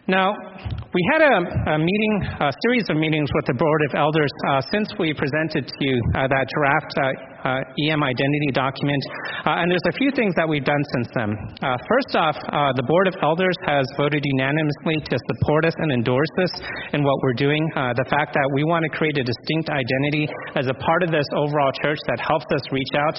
Now, 0.08 0.34
we 0.92 1.04
had 1.08 1.24
a, 1.24 1.36
a, 1.72 1.78
meeting, 1.80 2.14
a 2.44 2.52
series 2.68 2.84
of 2.92 3.00
meetings 3.00 3.32
with 3.32 3.48
the 3.48 3.56
Board 3.56 3.82
of 3.88 3.96
Elders 3.96 4.32
uh, 4.52 4.60
since 4.76 4.92
we 5.00 5.16
presented 5.16 5.64
to 5.64 5.80
you 5.80 5.96
uh, 6.16 6.28
that 6.28 6.46
draft 6.52 6.92
uh, 7.00 7.32
uh 7.42 7.88
EM 7.88 8.04
identity 8.04 8.52
document, 8.54 9.02
uh, 9.48 9.64
and 9.64 9.72
there's 9.72 9.88
a 9.88 9.96
few 9.98 10.12
things 10.12 10.36
that 10.36 10.44
we've 10.46 10.68
done 10.68 10.84
since 11.00 11.08
then. 11.16 11.32
Uh, 11.64 11.80
first 11.88 12.12
off, 12.14 12.36
the 12.76 12.86
Board 12.86 13.08
of 13.08 13.16
Elders 13.24 13.56
has 13.66 13.88
voted 13.98 14.22
unanimously 14.22 15.00
to 15.08 15.16
support 15.32 15.66
us 15.66 15.74
and 15.80 15.96
endorse 15.96 16.36
us 16.44 16.54
in 16.94 17.02
what 17.02 17.18
we're 17.24 17.40
doing. 17.40 17.64
the 17.96 18.08
fact 18.12 18.36
that 18.36 18.48
we 18.54 18.64
want 18.64 18.84
to 18.84 18.92
create 18.92 19.18
a 19.18 19.24
distinct 19.24 19.72
identity 19.72 20.28
as 20.60 20.68
a 20.68 20.76
part 20.76 21.02
of 21.02 21.10
this 21.10 21.26
overall 21.34 21.72
church 21.82 21.98
that 22.12 22.20
helps 22.20 22.46
us 22.54 22.62
reach 22.70 22.94
out 22.94 23.16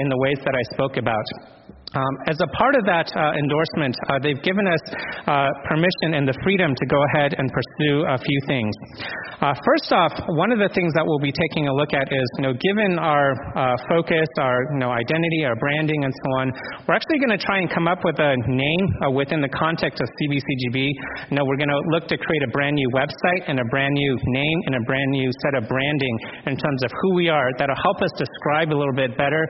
in 0.00 0.08
the 0.08 0.18
ways 0.18 0.40
that 0.42 0.56
I 0.56 0.64
spoke 0.74 0.96
about. 0.96 1.59
Um, 1.90 2.14
as 2.30 2.38
a 2.38 2.46
part 2.54 2.78
of 2.78 2.86
that 2.86 3.10
uh, 3.18 3.34
endorsement, 3.34 3.98
uh, 4.06 4.22
they've 4.22 4.38
given 4.46 4.62
us 4.62 4.78
uh, 5.26 5.50
permission 5.66 6.14
and 6.14 6.22
the 6.22 6.38
freedom 6.46 6.70
to 6.70 6.86
go 6.86 7.02
ahead 7.10 7.34
and 7.34 7.50
pursue 7.50 8.06
a 8.06 8.14
few 8.14 8.38
things. 8.46 8.70
Uh, 9.42 9.50
first 9.66 9.90
off, 9.90 10.14
one 10.38 10.54
of 10.54 10.62
the 10.62 10.70
things 10.70 10.94
that 10.94 11.02
we'll 11.02 11.18
be 11.18 11.34
taking 11.34 11.66
a 11.66 11.74
look 11.74 11.90
at 11.90 12.06
is, 12.06 12.26
you 12.38 12.46
know, 12.46 12.54
given 12.54 12.94
our 13.02 13.34
uh, 13.58 13.74
focus, 13.90 14.30
our 14.38 14.70
you 14.70 14.78
know, 14.78 14.94
identity, 14.94 15.42
our 15.42 15.58
branding, 15.58 16.06
and 16.06 16.14
so 16.14 16.26
on, 16.38 16.46
we're 16.86 16.94
actually 16.94 17.18
going 17.18 17.34
to 17.34 17.42
try 17.42 17.58
and 17.58 17.66
come 17.66 17.90
up 17.90 17.98
with 18.06 18.22
a 18.22 18.38
name 18.46 18.84
uh, 19.02 19.10
within 19.10 19.42
the 19.42 19.50
context 19.50 19.98
of 19.98 20.06
CBCGB. 20.14 20.94
You 21.34 21.42
know, 21.42 21.42
we're 21.42 21.58
going 21.58 21.74
to 21.74 21.82
look 21.90 22.06
to 22.06 22.16
create 22.22 22.46
a 22.46 22.52
brand 22.54 22.78
new 22.78 22.86
website 22.94 23.50
and 23.50 23.58
a 23.58 23.66
brand 23.66 23.98
new 23.98 24.14
name 24.38 24.58
and 24.70 24.78
a 24.78 24.84
brand 24.86 25.10
new 25.10 25.26
set 25.42 25.58
of 25.58 25.66
branding 25.66 26.14
in 26.46 26.54
terms 26.54 26.86
of 26.86 26.90
who 27.02 27.18
we 27.18 27.26
are 27.26 27.50
that'll 27.58 27.82
help 27.82 27.98
us 27.98 28.14
describe 28.14 28.70
a 28.70 28.78
little 28.78 28.94
bit 28.94 29.18
better 29.18 29.42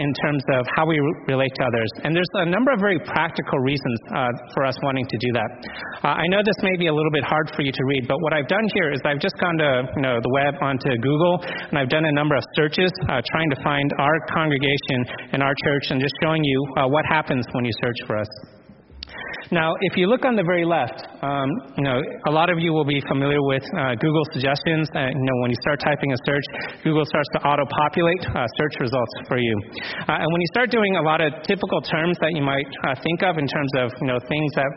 in 0.00 0.08
terms 0.24 0.40
of 0.56 0.64
how 0.72 0.88
we 0.88 0.96
relate 1.28 1.52
to 1.52 1.65
others. 1.66 1.90
And 2.06 2.14
there's 2.14 2.30
a 2.34 2.46
number 2.46 2.70
of 2.70 2.78
very 2.78 2.98
practical 3.02 3.58
reasons 3.58 3.98
uh, 4.14 4.30
for 4.54 4.64
us 4.64 4.78
wanting 4.82 5.06
to 5.06 5.18
do 5.18 5.30
that. 5.34 5.50
Uh, 6.06 6.14
I 6.14 6.26
know 6.30 6.40
this 6.46 6.58
may 6.62 6.76
be 6.78 6.86
a 6.86 6.94
little 6.94 7.10
bit 7.10 7.24
hard 7.24 7.50
for 7.54 7.62
you 7.62 7.72
to 7.72 7.84
read, 7.90 8.06
but 8.06 8.16
what 8.22 8.32
I've 8.32 8.48
done 8.48 8.66
here 8.74 8.92
is 8.92 9.00
I've 9.04 9.20
just 9.20 9.36
gone 9.38 9.58
to 9.58 9.70
you 9.96 10.02
know, 10.02 10.16
the 10.22 10.32
web 10.32 10.54
onto 10.62 10.90
Google, 11.02 11.42
and 11.42 11.78
I've 11.78 11.90
done 11.90 12.06
a 12.06 12.12
number 12.12 12.34
of 12.36 12.44
searches 12.54 12.90
uh, 13.10 13.20
trying 13.26 13.50
to 13.50 13.58
find 13.62 13.90
our 13.98 14.16
congregation 14.30 15.32
and 15.32 15.42
our 15.42 15.54
church 15.64 15.90
and 15.90 16.00
just 16.00 16.14
showing 16.22 16.44
you 16.44 16.58
uh, 16.78 16.86
what 16.86 17.04
happens 17.06 17.44
when 17.52 17.64
you 17.64 17.72
search 17.82 18.00
for 18.06 18.16
us. 18.16 18.28
Now, 19.50 19.74
if 19.80 19.96
you 19.96 20.06
look 20.06 20.24
on 20.24 20.34
the 20.34 20.42
very 20.42 20.64
left, 20.64 21.06
um, 21.22 21.48
you 21.78 21.84
know, 21.84 21.98
a 22.26 22.32
lot 22.32 22.50
of 22.50 22.58
you 22.58 22.72
will 22.72 22.84
be 22.84 23.00
familiar 23.06 23.38
with 23.42 23.62
uh, 23.78 23.94
Google 24.02 24.26
suggestions. 24.32 24.90
Uh, 24.90 25.06
you 25.06 25.22
know, 25.22 25.36
when 25.42 25.50
you 25.50 25.60
start 25.62 25.78
typing 25.78 26.10
a 26.10 26.18
search, 26.26 26.46
Google 26.82 27.04
starts 27.06 27.28
to 27.34 27.40
auto-populate 27.46 28.22
uh, 28.34 28.46
search 28.58 28.74
results 28.80 29.14
for 29.28 29.38
you. 29.38 29.54
Uh, 30.08 30.18
and 30.18 30.28
when 30.32 30.40
you 30.40 30.50
start 30.50 30.70
doing 30.70 30.96
a 30.96 31.04
lot 31.04 31.20
of 31.20 31.30
typical 31.46 31.80
terms 31.82 32.18
that 32.18 32.34
you 32.34 32.42
might 32.42 32.66
uh, 32.88 32.98
think 33.02 33.22
of 33.22 33.38
in 33.38 33.46
terms 33.46 33.72
of, 33.78 33.92
you 34.00 34.08
know, 34.08 34.18
things 34.26 34.50
that 34.56 34.70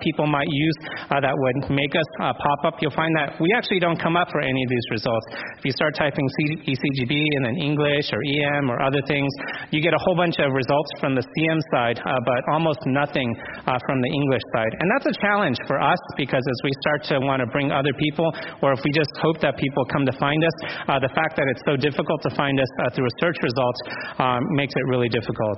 people 0.00 0.26
might 0.26 0.46
use 0.48 0.78
that 1.10 1.34
would 1.34 1.58
make 1.70 1.92
us 1.98 2.08
pop 2.18 2.60
up, 2.64 2.78
you'll 2.80 2.94
find 2.94 3.10
that 3.16 3.34
we 3.42 3.50
actually 3.56 3.80
don't 3.82 3.98
come 3.98 4.16
up 4.16 4.30
for 4.30 4.40
any 4.40 4.62
of 4.62 4.70
these 4.70 4.86
results. 4.90 5.26
If 5.58 5.64
you 5.66 5.72
start 5.74 5.98
typing 5.98 6.22
ECGB 6.62 7.12
and 7.12 7.42
then 7.44 7.56
English 7.58 8.14
or 8.14 8.22
EM 8.22 8.70
or 8.70 8.80
other 8.80 9.02
things, 9.08 9.28
you 9.70 9.82
get 9.82 9.92
a 9.92 10.02
whole 10.06 10.16
bunch 10.16 10.38
of 10.38 10.52
results 10.54 10.90
from 11.00 11.14
the 11.14 11.26
CM 11.26 11.58
side, 11.74 11.98
but 11.98 12.40
almost 12.52 12.78
nothing 12.86 13.34
from 13.66 13.98
the 14.04 14.12
English 14.12 14.44
side. 14.52 14.72
And 14.76 14.86
that's 14.92 15.08
a 15.08 15.16
challenge 15.16 15.56
for 15.64 15.80
us 15.80 16.00
because 16.20 16.44
as 16.44 16.58
we 16.60 16.72
start 16.84 17.00
to 17.08 17.14
want 17.24 17.40
to 17.40 17.48
bring 17.48 17.72
other 17.72 17.92
people, 17.96 18.28
or 18.60 18.76
if 18.76 18.80
we 18.84 18.92
just 18.92 19.10
hope 19.24 19.40
that 19.40 19.56
people 19.56 19.82
come 19.88 20.04
to 20.04 20.14
find 20.20 20.44
us, 20.44 20.56
uh, 20.86 21.00
the 21.00 21.12
fact 21.16 21.40
that 21.40 21.48
it's 21.48 21.64
so 21.64 21.80
difficult 21.80 22.20
to 22.28 22.30
find 22.36 22.60
us 22.60 22.68
uh, 22.84 22.92
through 22.92 23.08
a 23.08 23.14
search 23.24 23.38
results 23.40 23.80
um, 24.20 24.44
makes 24.60 24.76
it 24.76 24.84
really 24.92 25.08
difficult. 25.08 25.56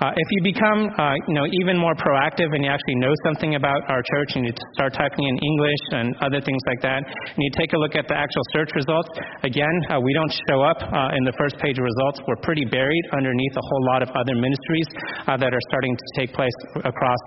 Uh, 0.00 0.16
if 0.16 0.28
you 0.32 0.40
become, 0.56 0.88
uh, 0.96 1.12
you 1.28 1.34
know, 1.36 1.44
even 1.62 1.76
more 1.76 1.92
proactive 1.94 2.48
and 2.56 2.64
you 2.64 2.70
actually 2.72 2.96
know 2.96 3.12
something 3.28 3.54
about 3.54 3.84
our 3.92 4.00
church 4.16 4.40
and 4.40 4.48
you 4.48 4.52
start 4.72 4.96
typing 4.96 5.28
in 5.28 5.36
English 5.36 5.82
and 5.92 6.16
other 6.24 6.40
things 6.40 6.62
like 6.72 6.80
that, 6.80 7.04
and 7.04 7.40
you 7.40 7.50
take 7.58 7.72
a 7.76 7.78
look 7.78 7.94
at 7.94 8.08
the 8.08 8.16
actual 8.16 8.42
search 8.56 8.72
results, 8.74 9.08
again, 9.44 9.76
uh, 9.92 10.00
we 10.00 10.12
don't 10.16 10.32
show 10.48 10.62
up 10.64 10.80
uh, 10.80 11.16
in 11.18 11.22
the 11.28 11.34
first 11.36 11.58
page 11.60 11.76
results. 11.76 12.22
We're 12.24 12.40
pretty 12.40 12.64
buried 12.64 13.04
underneath 13.12 13.54
a 13.56 13.64
whole 13.68 13.84
lot 13.92 14.00
of 14.02 14.10
other 14.16 14.34
ministries 14.34 14.88
that 15.26 15.52
are 15.52 15.64
starting 15.68 15.94
to 15.96 16.06
take 16.16 16.30
place 16.32 16.56
across, 16.84 17.22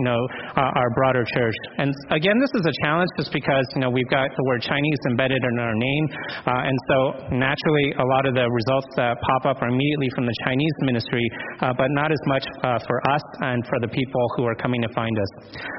you 0.00 0.04
know, 0.08 0.20
our 0.56 0.90
broader 0.96 1.24
church. 1.36 1.56
And 1.76 1.92
again, 2.10 2.40
this 2.40 2.52
is 2.56 2.64
a 2.64 2.74
challenge 2.80 3.12
just 3.20 3.32
because, 3.32 3.68
you 3.76 3.84
know, 3.84 3.90
we've 3.92 4.08
got 4.08 4.32
the 4.32 4.44
word 4.48 4.64
Chinese 4.64 5.00
embedded 5.12 5.44
in 5.44 5.54
our 5.60 5.76
name, 5.76 6.04
and 6.48 6.76
so 6.88 6.98
naturally 7.36 7.92
a 8.00 8.06
lot 8.16 8.24
of 8.24 8.32
the 8.32 8.48
results 8.48 8.88
that 8.96 9.20
pop 9.20 9.44
up 9.44 9.62
are 9.62 9.68
immediately 9.68 10.08
from 10.14 10.26
the 10.26 10.34
Chinese 10.44 10.76
ministry, 10.80 11.26
uh, 11.60 11.72
but 11.76 11.88
not 11.90 12.12
as 12.12 12.22
much 12.26 12.44
uh, 12.62 12.78
for 12.86 12.98
us 13.10 13.22
and 13.40 13.64
for 13.66 13.78
the 13.80 13.88
people 13.88 14.24
who 14.36 14.44
are 14.44 14.54
coming 14.54 14.80
to 14.82 14.88
find 14.94 15.16
us. 15.18 15.30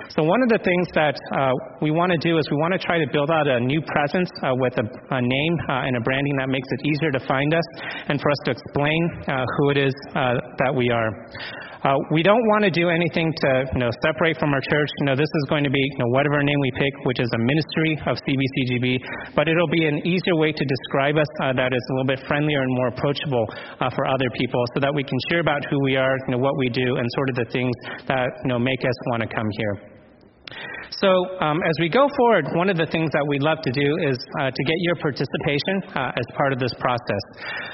So, 0.09 0.23
one 0.23 0.41
of 0.41 0.49
the 0.49 0.59
things 0.59 0.87
that 0.93 1.15
uh, 1.33 1.53
we 1.81 1.91
want 1.91 2.11
to 2.11 2.17
do 2.17 2.37
is 2.37 2.45
we 2.51 2.57
want 2.57 2.73
to 2.73 2.79
try 2.79 2.99
to 2.99 3.07
build 3.11 3.31
out 3.31 3.47
a 3.47 3.59
new 3.59 3.81
presence 3.81 4.29
uh, 4.43 4.51
with 4.53 4.77
a, 4.77 4.85
a 5.15 5.21
name 5.21 5.55
uh, 5.69 5.87
and 5.87 5.95
a 5.97 6.01
branding 6.01 6.35
that 6.37 6.49
makes 6.49 6.67
it 6.71 6.81
easier 6.85 7.11
to 7.11 7.21
find 7.27 7.53
us 7.53 7.67
and 8.07 8.19
for 8.21 8.29
us 8.29 8.37
to 8.45 8.51
explain 8.51 9.01
uh, 9.27 9.45
who 9.57 9.69
it 9.69 9.77
is 9.77 9.93
that 10.13 10.73
we 10.75 10.89
are. 10.89 11.09
Uh, 11.81 11.97
we 12.13 12.21
don't 12.21 12.45
want 12.53 12.61
to 12.61 12.69
do 12.69 12.93
anything 12.93 13.33
to 13.33 13.65
you 13.73 13.79
know, 13.81 13.89
separate 14.05 14.38
from 14.38 14.53
our 14.53 14.61
church. 14.69 14.89
You 15.01 15.05
know, 15.09 15.15
this 15.15 15.29
is 15.33 15.45
going 15.50 15.63
to 15.63 15.73
be 15.73 15.81
you 15.81 15.97
know, 15.97 16.13
whatever 16.13 16.38
name 16.43 16.59
we 16.61 16.71
pick, 16.77 16.93
which 17.09 17.19
is 17.19 17.29
a 17.33 17.41
ministry 17.41 17.97
of 18.05 18.21
CBCGB, 18.21 19.01
but 19.33 19.50
it'll 19.50 19.67
be 19.73 19.89
an 19.89 19.97
easier 20.05 20.38
way 20.38 20.53
to 20.53 20.63
describe 20.63 21.17
us 21.17 21.25
uh, 21.41 21.53
that 21.53 21.73
is 21.73 21.81
a 21.89 21.93
little 21.97 22.05
bit 22.05 22.21
friendlier 22.27 22.61
and 22.61 22.73
more 22.75 22.89
approachable 22.93 23.50
uh, 23.81 23.89
for 23.89 24.05
other 24.05 24.29
people 24.38 24.61
so 24.75 24.79
that 24.79 24.93
we 24.93 25.01
can 25.03 25.17
share 25.29 25.39
about 25.41 25.65
who 25.71 25.81
we 25.81 25.95
are, 25.95 26.17
you 26.27 26.38
know, 26.38 26.38
what 26.38 26.55
we 26.57 26.69
do, 26.69 26.97
and 26.97 27.09
sort 27.17 27.29
of 27.29 27.35
the 27.35 27.50
things 27.50 27.73
that 28.05 28.29
you 28.43 28.50
know, 28.50 28.59
make 28.59 28.81
us 28.85 28.95
want 29.09 29.23
to 29.23 29.27
come 29.27 29.50
here. 29.57 29.90
So, 31.00 31.07
um, 31.39 31.63
as 31.63 31.75
we 31.79 31.88
go 31.88 32.03
forward, 32.19 32.51
one 32.51 32.67
of 32.67 32.75
the 32.75 32.83
things 32.91 33.07
that 33.15 33.24
we'd 33.24 33.39
love 33.48 33.63
to 33.63 33.71
do 33.71 33.88
is 34.12 34.19
uh, 34.43 34.51
to 34.51 34.62
get 34.67 34.75
your 34.83 35.00
participation 35.00 35.95
uh, 35.95 36.19
as 36.19 36.27
part 36.36 36.51
of 36.51 36.60
this 36.60 36.75
process. 36.83 37.24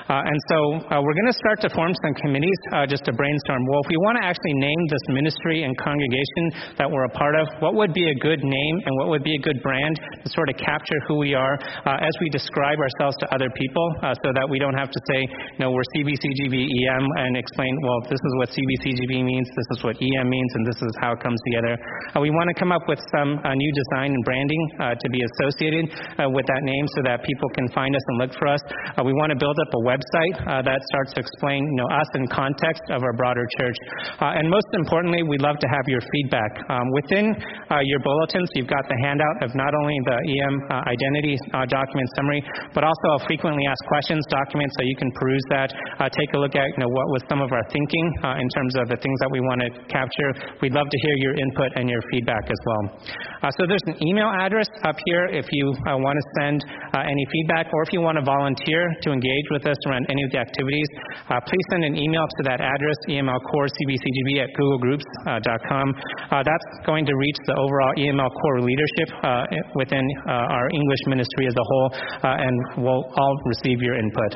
Uh, 0.06 0.22
and 0.22 0.38
so, 0.54 0.58
uh, 0.94 1.02
we're 1.02 1.18
going 1.18 1.34
to 1.34 1.40
start 1.42 1.58
to 1.66 1.70
form 1.74 1.98
some 1.98 2.14
committees 2.22 2.60
uh, 2.78 2.86
just 2.86 3.10
to 3.10 3.12
brainstorm. 3.18 3.66
Well, 3.74 3.82
if 3.82 3.90
we 3.90 3.98
want 4.06 4.22
to 4.22 4.24
actually 4.24 4.54
name 4.62 4.82
this 4.94 5.02
ministry 5.18 5.66
and 5.66 5.74
congregation 5.82 6.78
that 6.78 6.86
we're 6.86 7.10
a 7.10 7.16
part 7.18 7.34
of, 7.42 7.50
what 7.58 7.74
would 7.74 7.90
be 7.90 8.06
a 8.06 8.18
good 8.22 8.46
name 8.46 8.76
and 8.86 8.94
what 9.02 9.10
would 9.10 9.26
be 9.26 9.34
a 9.34 9.42
good 9.42 9.58
brand 9.66 9.98
to 9.98 10.30
sort 10.30 10.54
of 10.54 10.62
capture 10.62 11.02
who 11.10 11.18
we 11.18 11.34
are 11.34 11.58
uh, 11.90 11.98
as 11.98 12.14
we 12.22 12.30
describe 12.30 12.78
ourselves 12.78 13.18
to 13.18 13.26
other 13.34 13.50
people 13.58 13.86
so 14.22 14.30
that 14.30 14.46
we 14.46 14.62
don't 14.62 14.78
have 14.78 14.94
to 14.94 15.02
say, 15.10 15.26
you 15.58 15.62
know, 15.66 15.74
we're 15.74 15.90
CBCGB 15.98 16.54
EM 16.54 17.06
and 17.26 17.34
explain, 17.34 17.74
well, 17.82 17.98
this 18.06 18.22
is 18.22 18.34
what 18.38 18.54
CBCGB 18.54 19.26
means, 19.26 19.50
this 19.58 19.70
is 19.74 19.80
what 19.82 19.98
EM 19.98 20.30
means, 20.30 20.52
and 20.54 20.64
this 20.70 20.80
is 20.86 20.94
how 21.02 21.18
it 21.18 21.20
comes 21.20 21.42
together. 21.50 21.74
we 22.22 22.30
want 22.30 22.46
to 22.54 22.54
come 22.54 22.70
up 22.70 22.86
with 22.86 23.02
some 23.14 23.40
uh, 23.44 23.54
new 23.54 23.72
design 23.74 24.12
and 24.12 24.24
branding 24.26 24.64
uh, 24.80 24.96
to 24.96 25.08
be 25.10 25.22
associated 25.24 25.90
uh, 26.18 26.30
with 26.30 26.46
that 26.48 26.64
name 26.64 26.86
so 26.96 27.04
that 27.06 27.24
people 27.24 27.50
can 27.56 27.68
find 27.72 27.96
us 27.96 28.04
and 28.08 28.16
look 28.20 28.34
for 28.36 28.48
us. 28.48 28.62
Uh, 28.96 29.04
we 29.04 29.14
want 29.18 29.32
to 29.32 29.40
build 29.40 29.56
up 29.56 29.72
a 29.74 29.82
website 29.86 30.36
that 30.64 30.80
starts 30.94 31.14
to 31.14 31.20
explain 31.22 31.64
you 31.64 31.78
know, 31.80 31.90
us 31.94 32.10
in 32.16 32.28
context 32.28 32.84
of 32.92 33.04
our 33.04 33.14
broader 33.14 33.46
church. 33.60 33.78
And 34.20 34.50
most 34.50 34.68
importantly, 34.74 35.24
we'd 35.24 35.42
love 35.42 35.60
to 35.60 35.70
have 35.70 35.86
your 35.88 36.02
feedback. 36.02 36.52
Um, 36.70 36.88
within 36.94 37.36
your 37.84 38.00
bulletins, 38.02 38.50
you've 38.56 38.72
got 38.72 38.84
the 38.88 38.98
handout 39.04 39.44
of 39.44 39.56
not 39.56 39.74
only 39.74 39.98
the 40.06 40.18
EM 40.18 40.56
identity 40.88 41.38
document 41.70 42.08
summary, 42.16 42.42
but 42.74 42.84
also 42.84 43.08
a 43.16 43.22
frequently 43.28 43.64
asked 43.68 43.86
questions 43.88 44.24
document 44.30 44.72
so 44.78 44.84
you 44.84 44.96
can 44.96 45.12
peruse 45.12 45.46
that, 45.50 45.70
take 46.12 46.32
a 46.34 46.40
look 46.40 46.56
at 46.56 46.68
you 46.76 46.82
know, 46.84 46.92
what 46.92 47.08
was 47.14 47.22
some 47.30 47.42
of 47.42 47.52
our 47.52 47.66
thinking 47.72 48.06
in 48.40 48.48
terms 48.56 48.74
of 48.82 48.90
the 48.90 48.98
things 48.98 49.18
that 49.20 49.32
we 49.32 49.40
want 49.42 49.62
to 49.62 49.70
capture. 49.88 50.30
We'd 50.62 50.74
love 50.74 50.88
to 50.90 51.00
hear 51.04 51.16
your 51.18 51.36
input 51.38 51.72
and 51.76 51.90
your 51.90 52.02
feedback 52.12 52.46
as 52.50 52.60
well. 52.66 52.97
Uh, 53.42 53.52
so 53.58 53.66
there's 53.70 53.86
an 53.86 53.98
email 54.02 54.28
address 54.42 54.68
up 54.84 54.96
here 55.06 55.30
if 55.30 55.46
you 55.52 55.66
uh, 55.86 55.98
want 55.98 56.18
to 56.18 56.26
send 56.42 56.66
uh, 56.94 57.06
any 57.06 57.26
feedback 57.32 57.68
or 57.74 57.84
if 57.84 57.94
you 57.94 58.02
want 58.02 58.18
to 58.18 58.26
volunteer 58.26 58.90
to 59.02 59.12
engage 59.12 59.48
with 59.52 59.66
us 59.68 59.78
around 59.88 60.06
any 60.10 60.24
of 60.24 60.32
the 60.32 60.40
activities. 60.40 60.88
Uh, 61.30 61.40
please 61.46 61.66
send 61.70 61.86
an 61.86 61.96
email 61.96 62.26
to 62.38 62.44
that 62.44 62.60
address, 62.60 62.98
emlcorecbcgb 63.10 64.30
at 64.42 64.50
googlegroups.com. 64.58 65.88
Uh, 66.32 66.42
that's 66.42 66.68
going 66.86 67.06
to 67.06 67.14
reach 67.16 67.38
the 67.46 67.56
overall 67.56 67.94
EML 67.98 68.32
core 68.42 68.62
leadership 68.62 69.10
uh, 69.24 69.46
within 69.76 70.06
our 70.28 70.70
English 70.74 71.04
ministry 71.08 71.48
as 71.48 71.54
a 71.54 71.64
whole, 71.64 71.90
and 72.24 72.84
we'll 72.84 73.06
all 73.16 73.36
receive 73.46 73.82
your 73.82 73.96
input. 73.96 74.32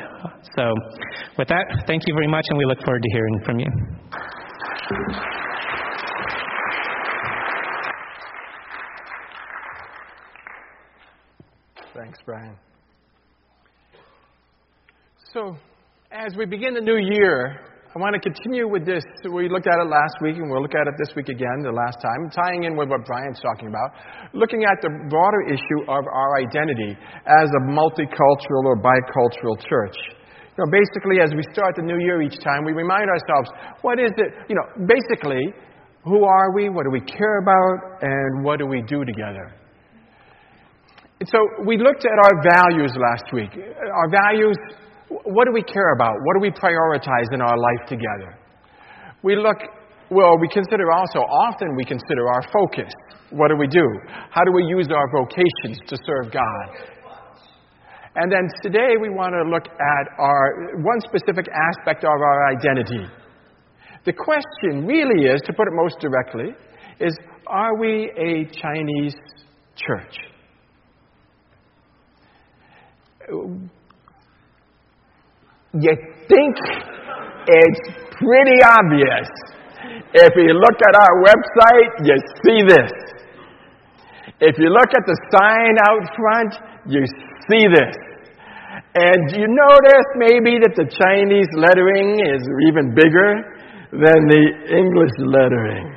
So 0.56 0.72
with 1.38 1.48
that, 1.50 1.66
thank 1.88 2.04
you 2.08 2.14
very 2.14 2.28
much, 2.28 2.46
and 2.50 2.58
we 2.58 2.66
look 2.66 2.82
forward 2.84 3.02
to 3.02 3.10
hearing 3.12 3.40
from 3.46 3.60
you. 3.60 5.41
Thanks, 11.94 12.20
Brian. 12.26 12.56
So, 15.34 15.56
as 16.12 16.36
we 16.38 16.46
begin 16.46 16.74
the 16.74 16.82
new 16.82 16.96
year, 16.96 17.60
I 17.92 18.00
want 18.00 18.16
to 18.16 18.24
continue 18.24 18.72
with 18.72 18.86
this. 18.86 19.04
We 19.28 19.52
looked 19.52 19.68
at 19.68 19.76
it 19.76 19.88
last 19.92 20.16
week, 20.24 20.40
and 20.40 20.48
we'll 20.48 20.62
look 20.62 20.76
at 20.76 20.88
it 20.88 20.96
this 20.96 21.12
week 21.16 21.28
again, 21.28 21.60
the 21.60 21.76
last 21.76 22.00
time, 22.00 22.32
tying 22.32 22.64
in 22.64 22.80
with 22.80 22.88
what 22.88 23.04
Brian's 23.04 23.40
talking 23.44 23.68
about, 23.68 23.92
looking 24.32 24.64
at 24.64 24.80
the 24.80 24.88
broader 25.12 25.52
issue 25.52 25.82
of 25.92 26.08
our 26.08 26.40
identity 26.40 26.96
as 27.28 27.48
a 27.52 27.62
multicultural 27.68 28.64
or 28.64 28.80
bicultural 28.80 29.60
church. 29.68 29.96
You 30.56 30.64
know, 30.64 30.72
basically, 30.72 31.20
as 31.20 31.36
we 31.36 31.44
start 31.52 31.76
the 31.76 31.84
new 31.84 32.00
year 32.00 32.22
each 32.22 32.40
time, 32.40 32.64
we 32.64 32.72
remind 32.72 33.12
ourselves, 33.12 33.52
what 33.84 34.00
is 34.00 34.12
it? 34.16 34.32
You 34.48 34.56
know, 34.56 34.88
basically, 34.88 35.52
who 36.04 36.24
are 36.24 36.56
we? 36.56 36.70
What 36.70 36.84
do 36.88 36.92
we 36.92 37.02
care 37.04 37.40
about? 37.40 38.00
And 38.02 38.44
what 38.44 38.60
do 38.60 38.68
we 38.68 38.82
do 38.88 39.04
together? 39.04 39.52
So 41.26 41.38
we 41.68 41.78
looked 41.78 42.04
at 42.04 42.18
our 42.18 42.42
values 42.42 42.92
last 42.98 43.32
week. 43.32 43.52
Our 43.54 44.10
values, 44.10 44.58
what 45.10 45.46
do 45.46 45.52
we 45.54 45.62
care 45.62 45.94
about? 45.94 46.16
What 46.26 46.34
do 46.34 46.42
we 46.42 46.50
prioritize 46.50 47.30
in 47.32 47.42
our 47.42 47.58
life 47.58 47.88
together? 47.88 48.40
We 49.22 49.36
look, 49.36 49.58
well, 50.10 50.40
we 50.40 50.50
consider 50.50 50.92
also, 50.92 51.20
often 51.20 51.76
we 51.76 51.86
consider 51.86 52.28
our 52.28 52.42
focus. 52.52 52.92
What 53.30 53.50
do 53.50 53.56
we 53.56 53.68
do? 53.68 53.86
How 54.32 54.44
do 54.44 54.52
we 54.52 54.64
use 54.64 54.88
our 54.90 55.12
vocations 55.12 55.78
to 55.88 55.98
serve 56.08 56.34
God? 56.34 56.90
And 58.16 58.32
then 58.32 58.50
today 58.64 58.98
we 59.00 59.10
want 59.10 59.34
to 59.34 59.44
look 59.48 59.68
at 59.68 60.06
our 60.18 60.82
one 60.82 61.02
specific 61.02 61.46
aspect 61.54 62.04
of 62.04 62.10
our 62.10 62.50
identity. 62.50 63.06
The 64.06 64.14
question 64.14 64.88
really 64.88 65.30
is, 65.30 65.40
to 65.46 65.54
put 65.54 65.68
it 65.68 65.74
most 65.74 66.00
directly, 66.00 66.56
is 67.00 67.16
are 67.46 67.78
we 67.78 68.12
a 68.18 68.46
Chinese 68.60 69.14
church? 69.76 70.31
You 75.74 75.96
think 76.28 76.56
it's 77.48 77.84
pretty 78.20 78.60
obvious. 78.64 79.30
If 80.14 80.36
you 80.36 80.54
look 80.54 80.78
at 80.84 80.96
our 81.00 81.24
website, 81.24 82.06
you 82.06 82.16
see 82.44 82.62
this. 82.68 82.92
If 84.40 84.58
you 84.58 84.70
look 84.70 84.92
at 84.92 85.06
the 85.06 85.18
sign 85.32 85.78
out 85.88 86.04
front, 86.16 86.54
you 86.88 87.06
see 87.50 87.68
this. 87.72 87.96
And 88.96 89.32
you 89.32 89.48
notice 89.48 90.08
maybe 90.18 90.60
that 90.60 90.76
the 90.76 90.88
Chinese 90.92 91.48
lettering 91.56 92.20
is 92.20 92.44
even 92.68 92.94
bigger 92.94 93.44
than 93.92 94.28
the 94.28 94.44
English 94.68 95.16
lettering. 95.20 95.96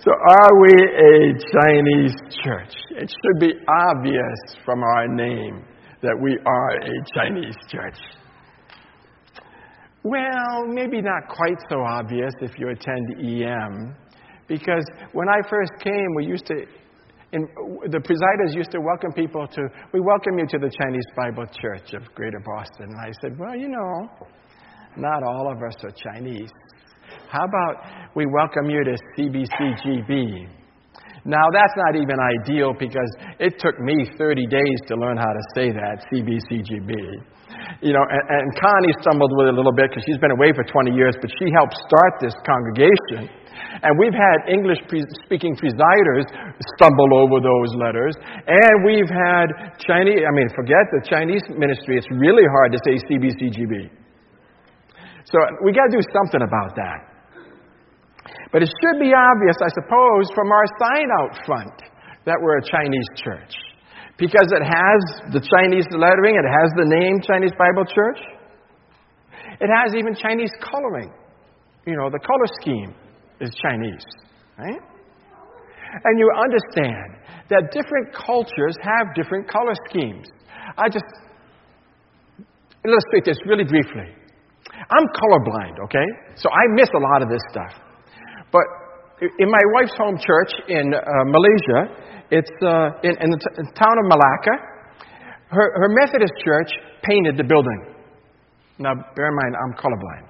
So, 0.00 0.12
are 0.12 0.52
we 0.60 0.72
a 0.72 1.36
Chinese 1.52 2.16
church? 2.42 2.72
It 2.90 3.10
should 3.10 3.38
be 3.40 3.52
obvious 3.68 4.56
from 4.64 4.82
our 4.82 5.08
name 5.08 5.64
that 6.02 6.16
we 6.20 6.38
are 6.46 6.70
a 6.70 7.04
Chinese 7.14 7.56
church. 7.68 7.98
Well, 10.02 10.66
maybe 10.66 11.02
not 11.02 11.28
quite 11.28 11.58
so 11.68 11.80
obvious 11.82 12.32
if 12.40 12.58
you 12.58 12.70
attend 12.70 13.06
EM, 13.20 13.94
because 14.48 14.84
when 15.12 15.28
I 15.28 15.46
first 15.48 15.72
came, 15.84 16.14
we 16.16 16.24
used 16.24 16.46
to, 16.46 16.54
in, 17.32 17.46
the 17.90 18.00
presiders 18.00 18.54
used 18.54 18.70
to 18.72 18.80
welcome 18.80 19.12
people 19.12 19.46
to, 19.46 19.68
we 19.92 20.00
welcome 20.00 20.38
you 20.38 20.46
to 20.46 20.58
the 20.58 20.70
Chinese 20.82 21.04
Bible 21.14 21.44
Church 21.60 21.92
of 21.92 22.14
Greater 22.14 22.40
Boston. 22.56 22.88
And 22.88 23.00
I 23.00 23.12
said, 23.20 23.38
well, 23.38 23.54
you 23.54 23.68
know, 23.68 24.08
not 24.96 25.22
all 25.22 25.52
of 25.52 25.58
us 25.62 25.84
are 25.84 25.92
Chinese. 26.12 26.50
How 27.28 27.44
about 27.44 28.16
we 28.16 28.26
welcome 28.26 28.70
you 28.70 28.82
to 28.84 28.96
CBCGB? 29.18 30.59
Now, 31.24 31.44
that's 31.52 31.76
not 31.76 32.00
even 32.00 32.16
ideal 32.16 32.72
because 32.72 33.10
it 33.38 33.60
took 33.60 33.78
me 33.80 34.08
30 34.16 34.46
days 34.46 34.78
to 34.88 34.96
learn 34.96 35.16
how 35.16 35.28
to 35.28 35.42
say 35.54 35.68
that, 35.68 36.04
CBCGB. 36.08 36.92
You 37.84 37.92
know, 37.92 38.04
and, 38.08 38.24
and 38.24 38.46
Connie 38.56 38.94
stumbled 39.04 39.32
with 39.36 39.48
it 39.48 39.54
a 39.54 39.56
little 39.56 39.72
bit 39.72 39.90
because 39.90 40.04
she's 40.08 40.16
been 40.16 40.32
away 40.32 40.52
for 40.56 40.64
20 40.64 40.96
years, 40.96 41.12
but 41.20 41.28
she 41.36 41.52
helped 41.52 41.76
start 41.76 42.12
this 42.24 42.32
congregation. 42.48 43.28
And 43.84 43.92
we've 44.00 44.16
had 44.16 44.48
English 44.48 44.80
speaking 45.24 45.56
presiders 45.56 46.24
stumble 46.76 47.12
over 47.20 47.40
those 47.40 47.70
letters. 47.76 48.16
And 48.48 48.74
we've 48.84 49.08
had 49.08 49.76
Chinese, 49.80 50.24
I 50.24 50.32
mean, 50.32 50.48
forget 50.56 50.84
the 50.92 51.04
Chinese 51.04 51.44
ministry. 51.52 52.00
It's 52.00 52.08
really 52.12 52.44
hard 52.48 52.72
to 52.72 52.78
say 52.84 52.96
CBCGB. 53.08 53.92
So 55.24 55.36
we 55.64 55.72
got 55.72 55.92
to 55.92 56.00
do 56.00 56.04
something 56.16 56.40
about 56.40 56.76
that. 56.76 57.09
But 58.52 58.62
it 58.62 58.70
should 58.82 58.98
be 58.98 59.14
obvious, 59.14 59.56
I 59.62 59.70
suppose, 59.70 60.26
from 60.34 60.50
our 60.50 60.66
sign 60.82 61.08
out 61.22 61.46
front 61.46 61.76
that 62.26 62.36
we're 62.42 62.58
a 62.58 62.66
Chinese 62.66 63.06
church. 63.16 63.54
Because 64.18 64.52
it 64.52 64.60
has 64.60 65.32
the 65.32 65.40
Chinese 65.40 65.86
lettering, 65.96 66.36
it 66.36 66.44
has 66.44 66.68
the 66.76 66.84
name 66.84 67.22
Chinese 67.22 67.52
Bible 67.56 67.86
Church. 67.86 68.20
It 69.60 69.70
has 69.72 69.94
even 69.94 70.14
Chinese 70.14 70.50
coloring. 70.60 71.12
You 71.86 71.96
know, 71.96 72.10
the 72.10 72.18
color 72.18 72.48
scheme 72.60 72.94
is 73.40 73.50
Chinese, 73.62 74.04
right? 74.58 74.80
And 76.04 76.18
you 76.18 76.28
understand 76.36 77.16
that 77.48 77.72
different 77.72 78.12
cultures 78.14 78.76
have 78.82 79.14
different 79.14 79.48
color 79.48 79.72
schemes. 79.88 80.28
I 80.76 80.88
just 80.88 81.06
illustrate 82.84 83.24
this 83.24 83.38
really 83.46 83.64
briefly. 83.64 84.14
I'm 84.90 85.06
colorblind, 85.16 85.80
okay? 85.84 86.06
So 86.36 86.48
I 86.50 86.62
miss 86.74 86.88
a 86.94 86.98
lot 86.98 87.22
of 87.22 87.28
this 87.28 87.42
stuff. 87.50 87.89
But 88.52 88.64
in 89.38 89.50
my 89.50 89.62
wife's 89.74 89.96
home 89.96 90.18
church 90.18 90.52
in 90.68 90.94
uh, 90.94 91.00
Malaysia, 91.26 91.80
it's 92.30 92.50
uh, 92.62 92.90
in, 93.02 93.14
in, 93.20 93.30
the 93.30 93.38
t- 93.38 93.54
in 93.58 93.64
town 93.74 93.96
of 93.98 94.06
Malacca, 94.06 94.54
her, 95.50 95.68
her 95.74 95.88
Methodist 96.00 96.32
church 96.44 96.70
painted 97.02 97.36
the 97.36 97.44
building. 97.44 97.94
Now, 98.78 98.94
bear 98.94 99.28
in 99.28 99.36
mind, 99.36 99.54
I'm 99.58 99.74
colorblind. 99.76 100.26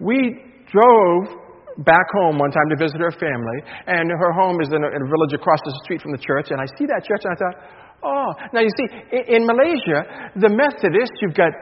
We 0.00 0.40
drove 0.72 1.40
back 1.84 2.06
home 2.12 2.38
one 2.38 2.50
time 2.50 2.68
to 2.70 2.76
visit 2.76 3.00
her 3.00 3.12
family, 3.12 3.58
and 3.86 4.10
her 4.10 4.32
home 4.32 4.60
is 4.60 4.68
in 4.68 4.82
a, 4.82 4.88
in 4.88 5.00
a, 5.02 5.08
village 5.08 5.32
across 5.32 5.60
the 5.64 5.80
street 5.84 6.02
from 6.02 6.12
the 6.12 6.18
church, 6.18 6.50
and 6.50 6.60
I 6.60 6.66
see 6.76 6.86
that 6.86 7.04
church, 7.04 7.22
and 7.24 7.32
I 7.32 7.38
thought, 7.38 7.56
oh. 8.02 8.28
Now, 8.52 8.60
you 8.60 8.72
see, 8.76 8.88
in, 9.12 9.42
in 9.42 9.46
Malaysia, 9.46 10.32
the 10.36 10.48
Methodists, 10.48 11.16
you've 11.22 11.36
got 11.36 11.52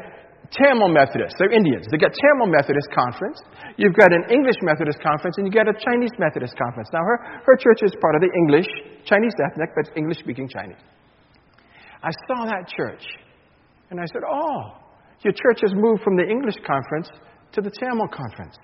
Tamil 0.50 0.88
Methodists, 0.88 1.36
they're 1.38 1.52
Indians. 1.52 1.84
They've 1.90 2.00
got 2.00 2.12
Tamil 2.16 2.48
Methodist 2.48 2.88
Conference, 2.96 3.36
you've 3.76 3.94
got 3.94 4.12
an 4.12 4.24
English 4.32 4.56
Methodist 4.62 5.00
Conference, 5.04 5.36
and 5.36 5.46
you've 5.46 5.54
got 5.54 5.68
a 5.68 5.76
Chinese 5.76 6.12
Methodist 6.18 6.56
Conference. 6.56 6.88
Now, 6.92 7.04
her, 7.04 7.42
her 7.44 7.56
church 7.56 7.84
is 7.84 7.92
part 8.00 8.16
of 8.16 8.22
the 8.24 8.32
English, 8.32 8.68
Chinese 9.04 9.36
ethnic, 9.44 9.70
but 9.76 9.92
English 9.96 10.18
speaking 10.24 10.48
Chinese. 10.48 10.80
I 12.02 12.10
saw 12.28 12.46
that 12.46 12.68
church, 12.68 13.04
and 13.90 14.00
I 14.00 14.06
said, 14.06 14.22
oh, 14.24 14.78
your 15.20 15.34
church 15.34 15.60
has 15.62 15.74
moved 15.74 16.02
from 16.02 16.16
the 16.16 16.24
English 16.24 16.56
conference 16.64 17.10
to 17.52 17.60
the 17.60 17.70
Tamil 17.70 18.08
conference. 18.08 18.56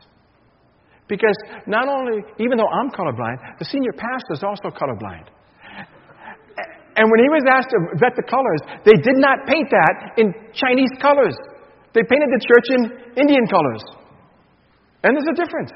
Because 1.09 1.37
not 1.67 1.88
only, 1.88 2.25
even 2.38 2.57
though 2.57 2.69
I'm 2.69 2.88
colorblind, 2.88 3.59
the 3.59 3.67
senior 3.67 3.93
pastor 3.93 4.33
is 4.33 4.43
also 4.43 4.73
colorblind. 4.73 5.29
And 6.97 7.11
when 7.11 7.21
he 7.21 7.29
was 7.29 7.43
asked 7.50 7.69
to 7.75 7.79
vet 7.99 8.14
the 8.14 8.23
colors, 8.23 8.62
they 8.87 8.95
did 8.95 9.19
not 9.19 9.45
paint 9.47 9.69
that 9.69 10.14
in 10.17 10.33
Chinese 10.55 10.95
colors. 11.03 11.35
They 11.95 12.03
painted 12.03 12.31
the 12.35 12.43
church 12.43 12.67
in 12.75 12.81
Indian 13.17 13.47
colors. 13.47 13.83
And 15.07 15.15
there's 15.15 15.31
a 15.31 15.39
difference. 15.39 15.73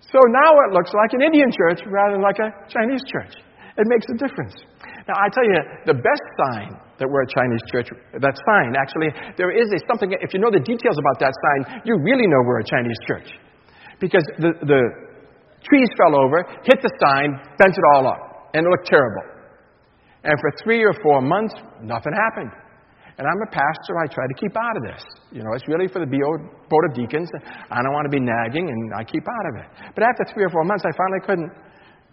So 0.00 0.18
now 0.30 0.50
it 0.66 0.70
looks 0.74 0.94
like 0.94 1.12
an 1.12 1.22
Indian 1.22 1.50
church 1.50 1.82
rather 1.90 2.14
than 2.14 2.22
like 2.22 2.38
a 2.38 2.50
Chinese 2.70 3.02
church. 3.10 3.34
It 3.76 3.86
makes 3.88 4.06
a 4.12 4.16
difference. 4.20 4.54
Now, 5.08 5.16
I 5.18 5.26
tell 5.32 5.42
you, 5.42 5.58
the 5.86 5.98
best 5.98 6.26
sign 6.44 6.76
that 7.00 7.08
we're 7.08 7.24
a 7.24 7.32
Chinese 7.34 7.64
church, 7.72 7.88
that 8.12 8.36
sign, 8.36 8.76
actually, 8.78 9.10
there 9.34 9.50
is 9.50 9.66
a, 9.72 9.78
something, 9.88 10.12
if 10.12 10.30
you 10.34 10.38
know 10.38 10.52
the 10.52 10.62
details 10.62 10.94
about 11.00 11.18
that 11.18 11.32
sign, 11.32 11.80
you 11.84 11.96
really 11.98 12.28
know 12.28 12.38
we're 12.44 12.60
a 12.60 12.68
Chinese 12.68 13.00
church 13.08 13.26
because 13.98 14.22
the, 14.38 14.52
the 14.62 14.82
trees 15.64 15.88
fell 15.96 16.14
over, 16.14 16.44
hit 16.62 16.78
the 16.82 16.92
sign, 17.02 17.34
bent 17.58 17.74
it 17.74 17.84
all 17.94 18.06
up, 18.06 18.52
and 18.54 18.66
it 18.66 18.70
looked 18.70 18.86
terrible. 18.86 19.24
And 20.22 20.38
for 20.38 20.52
three 20.62 20.84
or 20.84 20.92
four 21.02 21.22
months, 21.22 21.54
nothing 21.80 22.12
happened. 22.12 22.52
And 23.22 23.30
I'm 23.30 23.38
a 23.38 23.50
pastor, 23.54 23.94
I 24.02 24.10
try 24.10 24.26
to 24.26 24.34
keep 24.34 24.50
out 24.58 24.74
of 24.74 24.82
this. 24.82 24.98
You 25.30 25.46
know, 25.46 25.54
it's 25.54 25.62
really 25.70 25.86
for 25.86 26.02
the 26.02 26.10
Board 26.10 26.84
of 26.90 26.92
Deacons. 26.98 27.30
I 27.70 27.78
don't 27.78 27.94
want 27.94 28.10
to 28.10 28.10
be 28.10 28.18
nagging, 28.18 28.66
and 28.66 28.90
I 28.98 29.06
keep 29.06 29.22
out 29.22 29.46
of 29.46 29.62
it. 29.62 29.94
But 29.94 30.02
after 30.02 30.26
three 30.34 30.42
or 30.42 30.50
four 30.50 30.66
months, 30.66 30.82
I 30.82 30.90
finally 30.90 31.22
couldn't, 31.22 31.54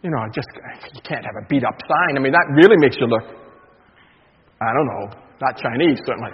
you 0.05 0.13
know, 0.13 0.21
just, 0.29 0.45
you 0.93 1.01
can't 1.01 1.25
have 1.25 1.33
a 1.33 1.49
beat 1.49 1.65
up 1.65 1.73
sign. 1.81 2.13
I 2.13 2.21
mean, 2.21 2.29
that 2.29 2.45
really 2.53 2.77
makes 2.77 3.01
you 3.01 3.09
look, 3.09 3.25
I 3.25 4.69
don't 4.69 4.85
know, 4.85 5.03
not 5.41 5.57
Chinese, 5.57 5.97
certainly. 6.05 6.29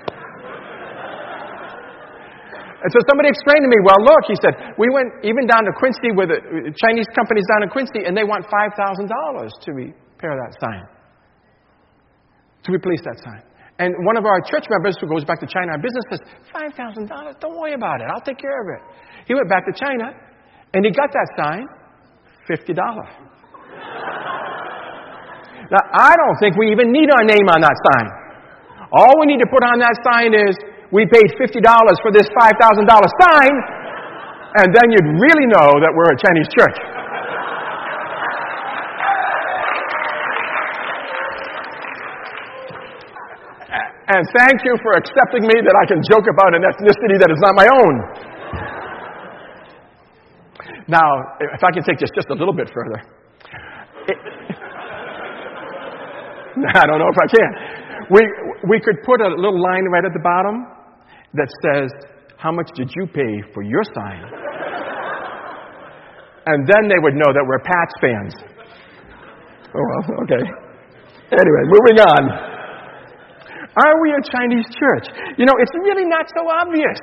And 2.83 2.91
so 2.91 2.99
somebody 3.07 3.31
explained 3.31 3.63
to 3.63 3.71
me, 3.71 3.79
well, 3.79 4.03
look, 4.03 4.27
he 4.27 4.35
said, 4.43 4.75
we 4.75 4.91
went 4.91 5.23
even 5.23 5.47
down 5.47 5.63
to 5.63 5.71
Quincy 5.79 6.11
with 6.11 6.35
the 6.35 6.43
uh, 6.43 6.67
Chinese 6.83 7.07
companies 7.15 7.47
down 7.47 7.63
in 7.63 7.71
Quincy, 7.71 8.03
and 8.03 8.11
they 8.11 8.27
want 8.27 8.43
$5,000 8.51 8.75
to 8.75 9.69
repair 9.71 10.35
that 10.35 10.51
sign, 10.59 10.83
to 12.67 12.75
replace 12.75 12.99
that 13.07 13.23
sign. 13.23 13.54
And 13.77 13.93
one 14.07 14.15
of 14.15 14.23
our 14.23 14.39
church 14.39 14.71
members 14.71 14.95
who 15.01 15.07
goes 15.07 15.25
back 15.27 15.41
to 15.43 15.47
China 15.47 15.73
on 15.75 15.81
business 15.83 16.05
says, 16.07 16.21
$5,000, 16.55 17.11
don't 17.43 17.59
worry 17.59 17.75
about 17.75 17.99
it, 17.99 18.07
I'll 18.07 18.23
take 18.23 18.39
care 18.39 18.55
of 18.63 18.71
it. 18.71 18.79
He 19.27 19.35
went 19.35 19.51
back 19.51 19.67
to 19.67 19.75
China, 19.75 20.15
and 20.71 20.85
he 20.85 20.91
got 20.95 21.11
that 21.11 21.27
sign, 21.35 21.67
$50. 22.47 22.71
now, 25.75 25.83
I 25.91 26.15
don't 26.15 26.39
think 26.39 26.55
we 26.55 26.71
even 26.71 26.95
need 26.95 27.11
our 27.11 27.27
name 27.27 27.51
on 27.51 27.59
that 27.59 27.75
sign. 27.91 28.07
All 28.95 29.19
we 29.19 29.27
need 29.27 29.43
to 29.43 29.49
put 29.51 29.59
on 29.59 29.75
that 29.83 29.99
sign 30.07 30.31
is 30.31 30.55
we 30.95 31.03
paid 31.11 31.35
$50 31.35 31.59
for 31.99 32.15
this 32.15 32.31
$5,000 32.31 32.55
sign, 32.55 33.51
and 34.55 34.71
then 34.71 34.87
you'd 34.87 35.19
really 35.19 35.51
know 35.51 35.83
that 35.83 35.91
we're 35.91 36.15
a 36.15 36.19
Chinese 36.23 36.47
church. 36.55 36.94
And 44.07 44.21
thank 44.37 44.61
you 44.61 44.77
for 44.85 44.93
accepting 45.01 45.49
me 45.49 45.57
that 45.65 45.73
I 45.73 45.85
can 45.89 45.97
joke 46.05 46.29
about 46.29 46.53
an 46.53 46.61
ethnicity 46.61 47.17
that 47.17 47.31
is 47.33 47.41
not 47.41 47.57
my 47.57 47.65
own. 47.65 47.93
Now, 50.87 51.09
if 51.41 51.63
I 51.63 51.71
can 51.73 51.81
take 51.81 51.97
this 51.97 52.11
just 52.13 52.29
a 52.29 52.37
little 52.37 52.53
bit 52.53 52.69
further. 52.69 53.01
It, 54.05 54.17
I 56.75 56.85
don't 56.85 56.99
know 57.01 57.09
if 57.09 57.17
I 57.17 57.25
can. 57.33 57.51
We, 58.11 58.21
we 58.69 58.79
could 58.79 59.01
put 59.03 59.21
a 59.21 59.27
little 59.27 59.59
line 59.59 59.85
right 59.85 60.05
at 60.05 60.13
the 60.13 60.21
bottom 60.21 60.67
that 61.33 61.49
says, 61.65 61.89
How 62.37 62.51
much 62.51 62.69
did 62.75 62.91
you 62.95 63.07
pay 63.07 63.41
for 63.53 63.63
your 63.63 63.81
sign? 63.95 64.21
and 66.45 66.67
then 66.69 66.87
they 66.87 67.01
would 67.01 67.15
know 67.15 67.33
that 67.33 67.41
we're 67.41 67.57
Pats 67.59 67.95
fans. 67.99 68.33
Oh, 69.73 69.81
well, 69.81 70.21
okay. 70.23 70.45
Anyway, 71.33 71.63
moving 71.73 71.97
on. 72.05 72.54
Are 73.75 73.95
we 73.99 74.15
a 74.15 74.23
Chinese 74.23 74.67
church? 74.71 75.11
You 75.35 75.45
know, 75.45 75.55
it's 75.59 75.75
really 75.83 76.07
not 76.07 76.25
so 76.31 76.47
obvious 76.47 76.99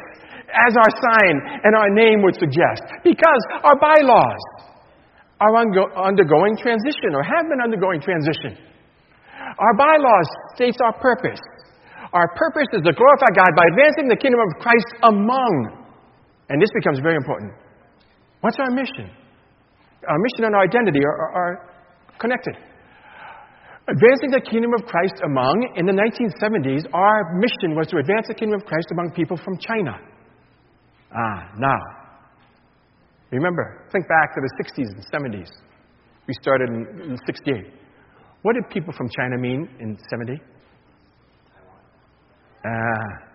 as 0.49 0.73
our 0.77 0.93
sign 0.93 1.35
and 1.65 1.77
our 1.77 1.91
name 1.93 2.25
would 2.25 2.37
suggest 2.37 2.85
because 3.05 3.43
our 3.65 3.77
bylaws 3.77 4.43
are 5.41 5.53
undergoing 5.57 6.57
transition 6.57 7.13
or 7.13 7.23
have 7.23 7.45
been 7.49 7.61
undergoing 7.61 8.01
transition. 8.01 8.57
Our 9.59 9.75
bylaws 9.77 10.29
states 10.55 10.79
our 10.81 10.97
purpose. 10.97 11.41
Our 12.13 12.29
purpose 12.37 12.69
is 12.73 12.83
to 12.85 12.93
glorify 12.93 13.33
God 13.35 13.53
by 13.57 13.65
advancing 13.73 14.09
the 14.09 14.17
kingdom 14.17 14.41
of 14.41 14.61
Christ 14.61 14.89
among. 15.03 15.77
And 16.49 16.61
this 16.61 16.71
becomes 16.75 17.01
very 17.01 17.17
important. 17.17 17.53
What's 18.41 18.59
our 18.61 18.71
mission? 18.71 19.11
Our 20.09 20.19
mission 20.19 20.45
and 20.45 20.55
our 20.55 20.65
identity 20.65 21.01
are, 21.05 21.17
are, 21.17 21.33
are 21.37 21.55
connected. 22.19 22.57
Advancing 23.89 24.31
the 24.31 24.41
kingdom 24.41 24.71
of 24.79 24.87
Christ 24.87 25.19
among, 25.25 25.75
in 25.75 25.87
the 25.87 25.93
1970s, 25.93 26.87
our 26.95 27.35
mission 27.35 27.75
was 27.75 27.89
to 27.89 27.99
advance 27.99 28.29
the 28.29 28.35
kingdom 28.35 28.61
of 28.61 28.67
Christ 28.67 28.87
among 28.93 29.11
people 29.11 29.37
from 29.37 29.59
China. 29.59 29.99
Ah, 31.11 31.51
now. 31.59 31.79
Remember, 33.33 33.89
think 33.91 34.07
back 34.07 34.35
to 34.35 34.41
the 34.41 34.51
60s 34.63 34.87
and 34.87 35.03
70s. 35.11 35.51
We 36.29 36.35
started 36.41 36.69
in, 36.69 37.11
in 37.11 37.19
68. 37.27 37.75
What 38.43 38.55
did 38.55 38.71
people 38.71 38.95
from 38.97 39.09
China 39.09 39.37
mean 39.39 39.69
in 39.81 39.99
70? 40.11 40.41
Ah, 42.65 43.33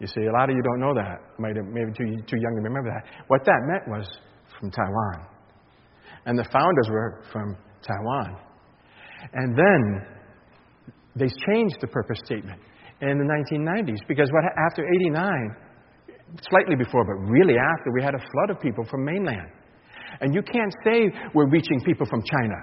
you 0.00 0.06
see, 0.06 0.26
a 0.26 0.32
lot 0.32 0.50
of 0.50 0.56
you 0.56 0.62
don't 0.62 0.80
know 0.80 0.94
that. 0.94 1.16
Might 1.38 1.56
have, 1.56 1.64
maybe 1.64 1.92
too, 1.96 2.04
too 2.28 2.36
young 2.36 2.54
to 2.56 2.62
remember 2.62 2.90
that. 2.90 3.04
What 3.28 3.44
that 3.46 3.60
meant 3.64 3.88
was 3.88 4.06
from 4.60 4.70
Taiwan. 4.70 5.26
And 6.26 6.38
the 6.38 6.44
founders 6.52 6.88
were 6.90 7.24
from 7.32 7.56
Taiwan. 7.82 8.47
And 9.32 9.56
then 9.56 10.06
they 11.16 11.28
changed 11.46 11.76
the 11.80 11.88
purpose 11.88 12.18
statement 12.24 12.60
in 13.00 13.18
the 13.18 13.24
1990s 13.24 14.06
because 14.08 14.30
what, 14.32 14.44
after 14.70 14.84
89, 14.84 15.56
slightly 16.50 16.76
before, 16.76 17.04
but 17.04 17.30
really 17.30 17.54
after, 17.58 17.90
we 17.94 18.02
had 18.02 18.14
a 18.14 18.18
flood 18.18 18.50
of 18.50 18.60
people 18.60 18.84
from 18.84 19.04
mainland. 19.04 19.48
And 20.20 20.34
you 20.34 20.42
can't 20.42 20.74
say 20.84 21.10
we're 21.34 21.48
reaching 21.48 21.80
people 21.84 22.06
from 22.06 22.22
China 22.22 22.56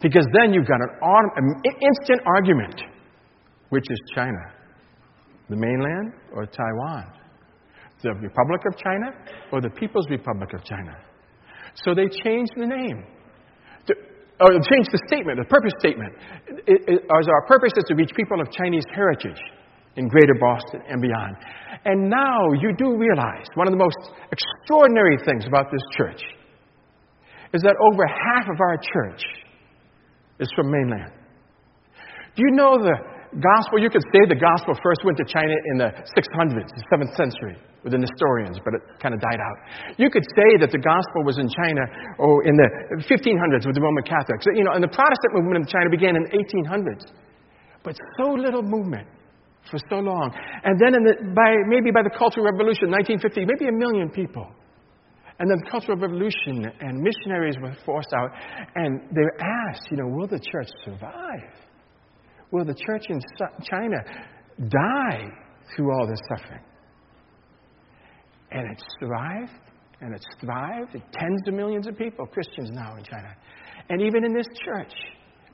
because 0.00 0.26
then 0.32 0.52
you've 0.52 0.66
got 0.66 0.80
an, 0.80 1.30
an 1.36 1.62
instant 1.64 2.20
argument, 2.26 2.80
which 3.70 3.84
is 3.90 3.98
China. 4.14 4.38
The 5.50 5.56
mainland 5.56 6.12
or 6.32 6.46
Taiwan? 6.46 7.12
The 8.02 8.10
Republic 8.10 8.60
of 8.70 8.78
China 8.78 9.06
or 9.52 9.60
the 9.60 9.70
People's 9.70 10.06
Republic 10.10 10.52
of 10.54 10.64
China? 10.64 10.96
So 11.74 11.94
they 11.94 12.08
changed 12.08 12.52
the 12.56 12.66
name. 12.66 13.04
Oh, 14.40 14.50
or 14.50 14.58
changed 14.66 14.90
the 14.90 14.98
statement, 15.06 15.38
the 15.38 15.46
purpose 15.46 15.72
statement. 15.78 16.12
It, 16.66 16.82
it, 16.88 17.00
as 17.06 17.26
our 17.28 17.46
purpose 17.46 17.70
is 17.76 17.84
to 17.86 17.94
reach 17.94 18.10
people 18.16 18.40
of 18.40 18.50
Chinese 18.50 18.84
heritage 18.92 19.38
in 19.96 20.08
greater 20.08 20.34
Boston 20.40 20.82
and 20.88 21.00
beyond. 21.00 21.36
And 21.84 22.10
now 22.10 22.50
you 22.58 22.74
do 22.76 22.96
realize 22.98 23.46
one 23.54 23.68
of 23.68 23.72
the 23.72 23.78
most 23.78 24.10
extraordinary 24.32 25.18
things 25.24 25.46
about 25.46 25.70
this 25.70 25.82
church 25.96 26.22
is 27.52 27.62
that 27.62 27.76
over 27.78 28.02
half 28.06 28.48
of 28.50 28.58
our 28.60 28.76
church 28.76 29.22
is 30.40 30.50
from 30.56 30.70
mainland. 30.70 31.12
Do 32.34 32.42
you 32.42 32.50
know 32.56 32.76
the 32.82 33.13
gospel? 33.40 33.82
You 33.82 33.90
could 33.90 34.04
say 34.12 34.20
the 34.28 34.38
gospel 34.38 34.74
first 34.82 35.02
went 35.02 35.18
to 35.18 35.26
China 35.26 35.54
in 35.72 35.76
the 35.78 35.90
600s, 36.14 36.68
the 36.70 36.84
7th 36.90 37.14
century, 37.16 37.56
with 37.82 37.92
the 37.92 38.00
Nestorians, 38.00 38.58
but 38.64 38.74
it 38.74 38.82
kind 39.02 39.14
of 39.14 39.20
died 39.20 39.40
out. 39.42 39.56
You 39.98 40.10
could 40.10 40.24
say 40.36 40.58
that 40.60 40.70
the 40.70 40.78
gospel 40.78 41.24
was 41.24 41.38
in 41.38 41.48
China 41.50 41.82
or 42.18 42.44
in 42.46 42.54
the 42.54 42.68
1500s 43.06 43.66
with 43.66 43.74
the 43.74 43.84
Roman 43.84 44.04
Catholics. 44.04 44.46
You 44.54 44.64
know, 44.64 44.72
and 44.72 44.82
the 44.82 44.92
Protestant 44.92 45.32
movement 45.34 45.62
in 45.62 45.66
China 45.66 45.90
began 45.90 46.16
in 46.16 46.24
1800s. 46.30 47.10
But 47.82 47.96
so 48.18 48.32
little 48.32 48.62
movement 48.62 49.06
for 49.70 49.78
so 49.90 49.96
long. 49.96 50.32
And 50.64 50.78
then 50.80 50.92
the, 50.92 51.14
by, 51.34 51.56
maybe 51.68 51.90
by 51.90 52.02
the 52.02 52.12
Cultural 52.12 52.44
Revolution, 52.44 52.90
1950, 52.90 53.44
maybe 53.44 53.68
a 53.68 53.76
million 53.76 54.10
people. 54.10 54.48
And 55.38 55.50
then 55.50 55.58
the 55.64 55.70
Cultural 55.70 55.98
Revolution 55.98 56.64
and 56.80 57.02
missionaries 57.02 57.56
were 57.60 57.74
forced 57.84 58.12
out, 58.14 58.30
and 58.76 59.00
they 59.10 59.22
were 59.22 59.38
asked, 59.68 59.88
you 59.90 59.96
know, 59.96 60.06
will 60.06 60.28
the 60.28 60.38
church 60.38 60.68
survive? 60.84 61.63
Will 62.54 62.64
the 62.64 62.74
church 62.86 63.06
in 63.08 63.20
China 63.68 63.96
die 64.68 65.26
through 65.74 65.90
all 65.92 66.06
this 66.06 66.20
suffering? 66.28 66.62
And 68.52 68.70
it's 68.70 68.84
survived, 69.00 69.50
and 70.00 70.14
it's 70.14 70.24
thrived. 70.40 70.92
Tens 70.92 71.42
of 71.48 71.54
millions 71.54 71.88
of 71.88 71.98
people, 71.98 72.26
Christians 72.26 72.70
now 72.70 72.94
in 72.94 73.02
China. 73.02 73.34
And 73.88 74.00
even 74.00 74.24
in 74.24 74.32
this 74.32 74.46
church, 74.64 74.92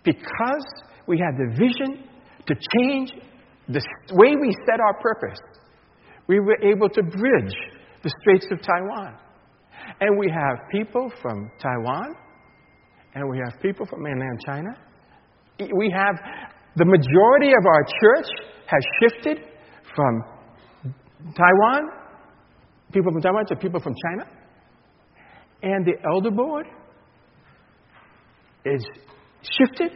because 0.05 0.67
we 1.07 1.19
had 1.19 1.39
the 1.39 1.57
vision 1.57 2.05
to 2.47 2.55
change 2.77 3.15
the 3.67 3.81
way 4.13 4.35
we 4.39 4.55
set 4.69 4.79
our 4.79 5.01
purpose, 5.01 5.41
we 6.27 6.39
were 6.39 6.59
able 6.63 6.91
to 6.91 7.03
bridge 7.03 7.57
the 8.03 8.13
Straits 8.21 8.47
of 8.53 8.61
Taiwan. 8.61 9.17
And 10.03 10.19
we 10.19 10.31
have 10.31 10.59
people 10.71 11.11
from 11.23 11.51
Taiwan, 11.63 12.15
and 13.15 13.27
we 13.31 13.39
have 13.43 13.59
people 13.63 13.87
from 13.87 14.03
mainland 14.03 14.39
China. 14.45 14.77
We 15.59 15.91
have 15.97 16.17
the 16.77 16.85
majority 16.85 17.49
of 17.49 17.67
our 17.67 17.85
church 18.01 18.29
has 18.67 18.83
shifted 19.01 19.45
from 19.95 20.23
Taiwan, 21.37 21.91
people 22.93 23.13
from 23.13 23.23
Taiwan, 23.23 23.47
to 23.47 23.57
people 23.57 23.81
from 23.81 23.95
China. 24.09 24.31
And 25.63 25.85
the 25.85 25.95
elder 26.09 26.31
board 26.31 26.67
is 28.65 28.85
shifted 29.59 29.93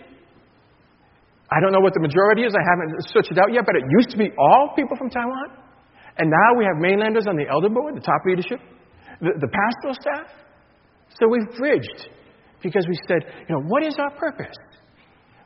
I 1.55 1.61
don't 1.61 1.71
know 1.71 1.81
what 1.81 1.95
the 1.95 2.03
majority 2.03 2.43
is. 2.43 2.51
I 2.51 2.65
haven't 2.67 2.99
searched 3.15 3.31
it 3.31 3.39
out 3.39 3.55
yet, 3.55 3.63
but 3.63 3.77
it 3.77 3.85
used 3.87 4.11
to 4.11 4.19
be 4.19 4.35
all 4.39 4.75
people 4.75 4.97
from 4.97 5.09
Taiwan. 5.09 5.55
And 6.19 6.31
now 6.31 6.59
we 6.59 6.65
have 6.65 6.83
mainlanders 6.83 7.27
on 7.29 7.37
the 7.37 7.47
elder 7.47 7.69
board, 7.69 7.95
the 7.95 8.01
top 8.01 8.27
leadership, 8.27 8.59
the, 9.21 9.39
the 9.39 9.47
pastoral 9.47 9.95
staff. 9.95 10.27
So 11.15 11.29
we've 11.31 11.47
bridged 11.57 12.11
because 12.63 12.87
we 12.89 12.99
said, 13.07 13.23
you 13.49 13.55
know, 13.55 13.63
what 13.67 13.85
is 13.87 13.95
our 13.99 14.11
purpose? 14.19 14.57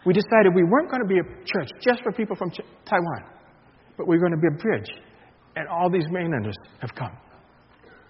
We 0.09 0.15
decided 0.15 0.55
we 0.55 0.65
weren't 0.65 0.91
going 0.91 1.03
to 1.03 1.07
be 1.07 1.19
a 1.19 1.45
church 1.45 1.69
just 1.83 2.03
for 2.03 2.13
people 2.13 2.35
from 2.35 2.51
Taiwan, 2.51 3.25
but 3.99 4.09
we 4.09 4.17
are 4.17 4.21
going 4.21 4.33
to 4.33 4.39
be 4.39 4.47
a 4.47 4.57
bridge. 4.57 4.89
And 5.55 5.69
all 5.69 5.91
these 5.91 6.07
mainlanders 6.11 6.57
have 6.81 6.95
come 6.95 7.13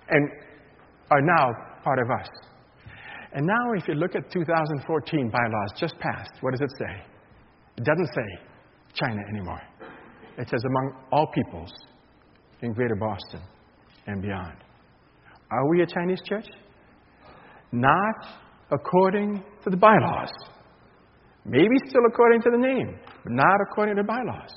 and 0.08 0.30
are 1.10 1.20
now 1.20 1.50
part 1.82 1.98
of 1.98 2.08
us. 2.20 2.28
And 3.32 3.44
now, 3.44 3.72
if 3.76 3.88
you 3.88 3.94
look 3.94 4.14
at 4.14 4.30
2014 4.30 5.28
bylaws 5.28 5.72
just 5.76 5.98
passed, 5.98 6.30
what 6.40 6.52
does 6.52 6.60
it 6.60 6.70
say? 6.78 7.02
It 7.78 7.84
doesn't 7.84 8.10
say 8.14 8.46
China 8.94 9.20
anymore. 9.28 9.62
It 10.38 10.48
says 10.48 10.62
among 10.64 11.02
all 11.10 11.26
peoples 11.34 11.72
in 12.62 12.74
greater 12.74 12.94
Boston 12.94 13.40
and 14.06 14.22
beyond. 14.22 14.54
Are 15.50 15.68
we 15.68 15.82
a 15.82 15.86
Chinese 15.86 16.20
church? 16.24 16.46
Not 17.72 18.24
according 18.70 19.42
to 19.64 19.70
the 19.70 19.76
bylaws. 19.76 20.30
Maybe 21.48 21.76
still 21.88 22.02
according 22.06 22.42
to 22.42 22.50
the 22.50 22.58
name, 22.58 22.98
but 23.24 23.32
not 23.32 23.56
according 23.70 23.96
to 23.96 24.02
the 24.02 24.06
bylaws. 24.06 24.50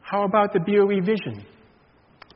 How 0.00 0.24
about 0.24 0.54
the 0.54 0.60
BOE 0.60 1.04
vision? 1.04 1.44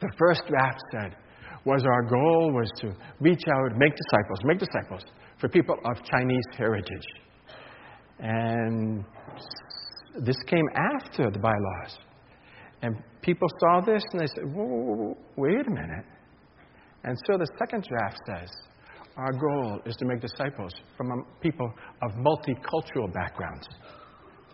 The 0.01 0.13
first 0.19 0.43
draft 0.47 0.79
said 0.93 1.17
was 1.65 1.85
our 1.87 2.03
goal 2.03 2.53
was 2.53 2.71
to 2.81 2.89
reach 3.21 3.43
out, 3.49 3.79
make 3.79 3.93
disciples, 3.97 4.39
make 4.45 4.59
disciples 4.59 5.03
for 5.39 5.49
people 5.49 5.77
of 5.85 6.05
Chinese 6.05 6.45
heritage. 6.57 7.07
And 8.19 9.05
this 10.21 10.37
came 10.47 10.67
after 10.95 11.31
the 11.31 11.39
bylaws. 11.39 11.99
And 12.83 12.97
people 13.23 13.49
saw 13.61 13.81
this 13.81 14.03
and 14.13 14.21
they 14.21 14.27
said, 14.27 14.45
whoa, 14.55 15.17
wait 15.37 15.67
a 15.67 15.71
minute. 15.71 16.05
And 17.05 17.17
so 17.27 17.39
the 17.39 17.47
second 17.59 17.85
draft 17.89 18.19
says, 18.27 18.51
our 19.17 19.33
goal 19.33 19.81
is 19.85 19.95
to 19.97 20.05
make 20.07 20.21
disciples 20.21 20.73
from 20.97 21.25
people 21.41 21.73
of 22.03 22.13
multicultural 22.13 23.13
backgrounds. 23.13 23.67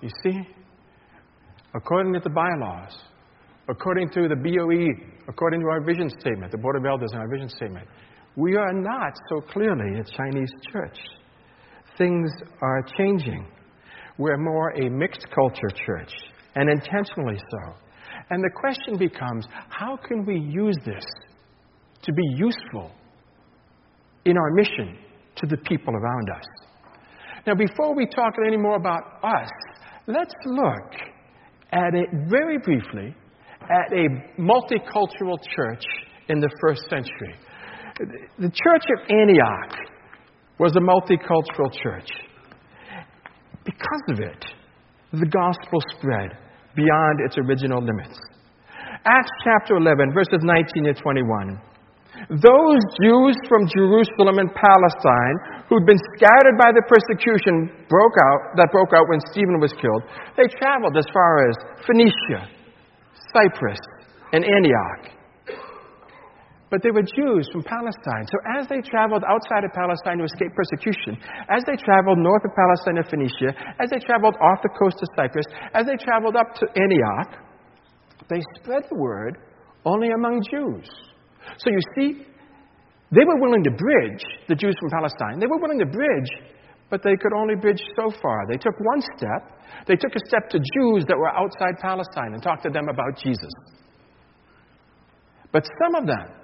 You 0.01 0.11
see? 0.25 0.39
According 1.75 2.13
to 2.15 2.21
the 2.21 2.31
bylaws, 2.31 2.97
according 3.69 4.11
to 4.11 4.29
the 4.29 4.37
BOE, 4.37 5.07
according 5.29 5.61
to 5.61 5.67
our 5.67 5.81
vision 5.85 6.11
statement, 6.19 6.51
the 6.51 6.59
Board 6.59 6.77
of 6.77 6.85
Elders 6.85 7.11
and 7.13 7.21
our 7.21 7.29
vision 7.29 7.49
statement, 7.49 7.87
we 8.37 8.57
are 8.57 8.73
not 8.73 9.13
so 9.29 9.41
clearly 9.41 10.01
a 10.01 10.05
Chinese 10.05 10.51
church. 10.73 10.99
Things 11.97 12.31
are 12.63 12.85
changing. 12.97 13.47
We're 14.17 14.39
more 14.39 14.71
a 14.71 14.89
mixed 14.89 15.27
culture 15.35 15.71
church, 15.87 16.13
and 16.55 16.71
intentionally 16.71 17.39
so. 17.39 17.75
And 18.31 18.43
the 18.43 18.51
question 18.61 18.99
becomes 18.99 19.47
how 19.69 19.97
can 19.97 20.25
we 20.25 20.39
use 20.39 20.77
this 20.85 21.05
to 22.03 22.13
be 22.13 22.23
useful 22.37 22.93
in 24.29 24.37
our 24.37 24.51
mission 24.53 24.99
to 25.37 25.47
the 25.47 25.57
people 25.59 25.95
around 25.95 26.29
us? 26.31 26.45
Now, 27.47 27.55
before 27.55 27.95
we 27.95 28.07
talk 28.07 28.35
any 28.47 28.57
more 28.57 28.77
about 28.77 29.25
us, 29.25 29.51
let's 30.07 30.35
look 30.45 30.93
at 31.73 31.95
it 31.95 32.09
very 32.29 32.59
briefly 32.59 33.15
at 33.63 33.93
a 33.93 34.41
multicultural 34.41 35.39
church 35.57 35.85
in 36.29 36.41
the 36.41 36.51
first 36.61 36.83
century. 36.91 37.35
The 38.39 38.51
church 38.51 38.85
of 38.97 39.11
Antioch 39.11 39.77
was 40.59 40.75
a 40.77 40.81
multicultural 40.81 41.73
church. 41.83 42.09
Because 43.65 44.03
of 44.09 44.21
it, 44.21 44.45
the 45.13 45.27
gospel 45.27 45.81
spread 45.97 46.31
beyond 46.75 47.21
its 47.27 47.37
original 47.39 47.81
limits. 47.81 48.19
Acts 49.05 49.31
chapter 49.45 49.77
11, 49.77 50.13
verses 50.13 50.41
19 50.43 50.85
to 50.85 50.95
21. 50.95 51.61
Those 52.27 52.83
Jews 52.99 53.37
from 53.47 53.71
Jerusalem 53.71 54.43
and 54.43 54.51
Palestine 54.51 55.37
who'd 55.69 55.87
been 55.87 56.01
scattered 56.17 56.57
by 56.59 56.73
the 56.73 56.83
persecution 56.89 57.87
broke 57.89 58.17
out, 58.19 58.57
that 58.57 58.73
broke 58.73 58.91
out 58.97 59.07
when 59.09 59.21
Stephen 59.31 59.61
was 59.61 59.73
killed, 59.77 60.03
they 60.37 60.49
traveled 60.59 60.97
as 60.97 61.07
far 61.13 61.49
as 61.49 61.55
Phoenicia, 61.87 62.49
Cyprus, 63.33 63.81
and 64.33 64.45
Antioch. 64.45 65.19
But 66.71 66.83
they 66.83 66.91
were 66.91 67.05
Jews 67.05 67.49
from 67.49 67.65
Palestine. 67.65 68.29
So 68.29 68.37
as 68.61 68.69
they 68.69 68.85
traveled 68.85 69.25
outside 69.25 69.65
of 69.65 69.73
Palestine 69.73 70.19
to 70.19 70.25
escape 70.25 70.53
persecution, 70.53 71.17
as 71.49 71.65
they 71.65 71.77
traveled 71.81 72.19
north 72.19 72.45
of 72.45 72.53
Palestine 72.53 73.01
and 73.01 73.09
Phoenicia, 73.09 73.57
as 73.81 73.89
they 73.89 74.01
traveled 74.05 74.37
off 74.37 74.61
the 74.61 74.69
coast 74.77 75.01
of 75.01 75.09
Cyprus, 75.17 75.47
as 75.73 75.87
they 75.87 75.97
traveled 75.97 76.37
up 76.37 76.53
to 76.61 76.65
Antioch, 76.77 77.41
they 78.29 78.41
spread 78.61 78.85
the 78.91 78.97
word 79.01 79.39
only 79.85 80.09
among 80.13 80.43
Jews. 80.51 80.89
So 81.57 81.71
you 81.71 81.81
see, 81.97 82.27
they 83.11 83.25
were 83.25 83.41
willing 83.41 83.65
to 83.65 83.71
bridge 83.71 84.25
the 84.49 84.55
Jews 84.55 84.77
from 84.81 84.91
Palestine. 84.91 85.41
They 85.41 85.47
were 85.47 85.59
willing 85.59 85.79
to 85.79 85.87
bridge, 85.87 86.31
but 86.91 87.03
they 87.03 87.17
could 87.17 87.33
only 87.33 87.57
bridge 87.57 87.81
so 87.97 88.13
far. 88.21 88.47
They 88.47 88.59
took 88.59 88.75
one 88.81 89.01
step. 89.17 89.57
They 89.87 89.97
took 89.97 90.15
a 90.15 90.23
step 90.29 90.51
to 90.51 90.59
Jews 90.59 91.05
that 91.09 91.17
were 91.17 91.33
outside 91.33 91.81
Palestine 91.81 92.35
and 92.35 92.43
talked 92.43 92.65
to 92.65 92.71
them 92.71 92.89
about 92.89 93.17
Jesus. 93.17 93.53
But 95.53 95.65
some 95.81 95.95
of 95.95 96.07
them 96.07 96.37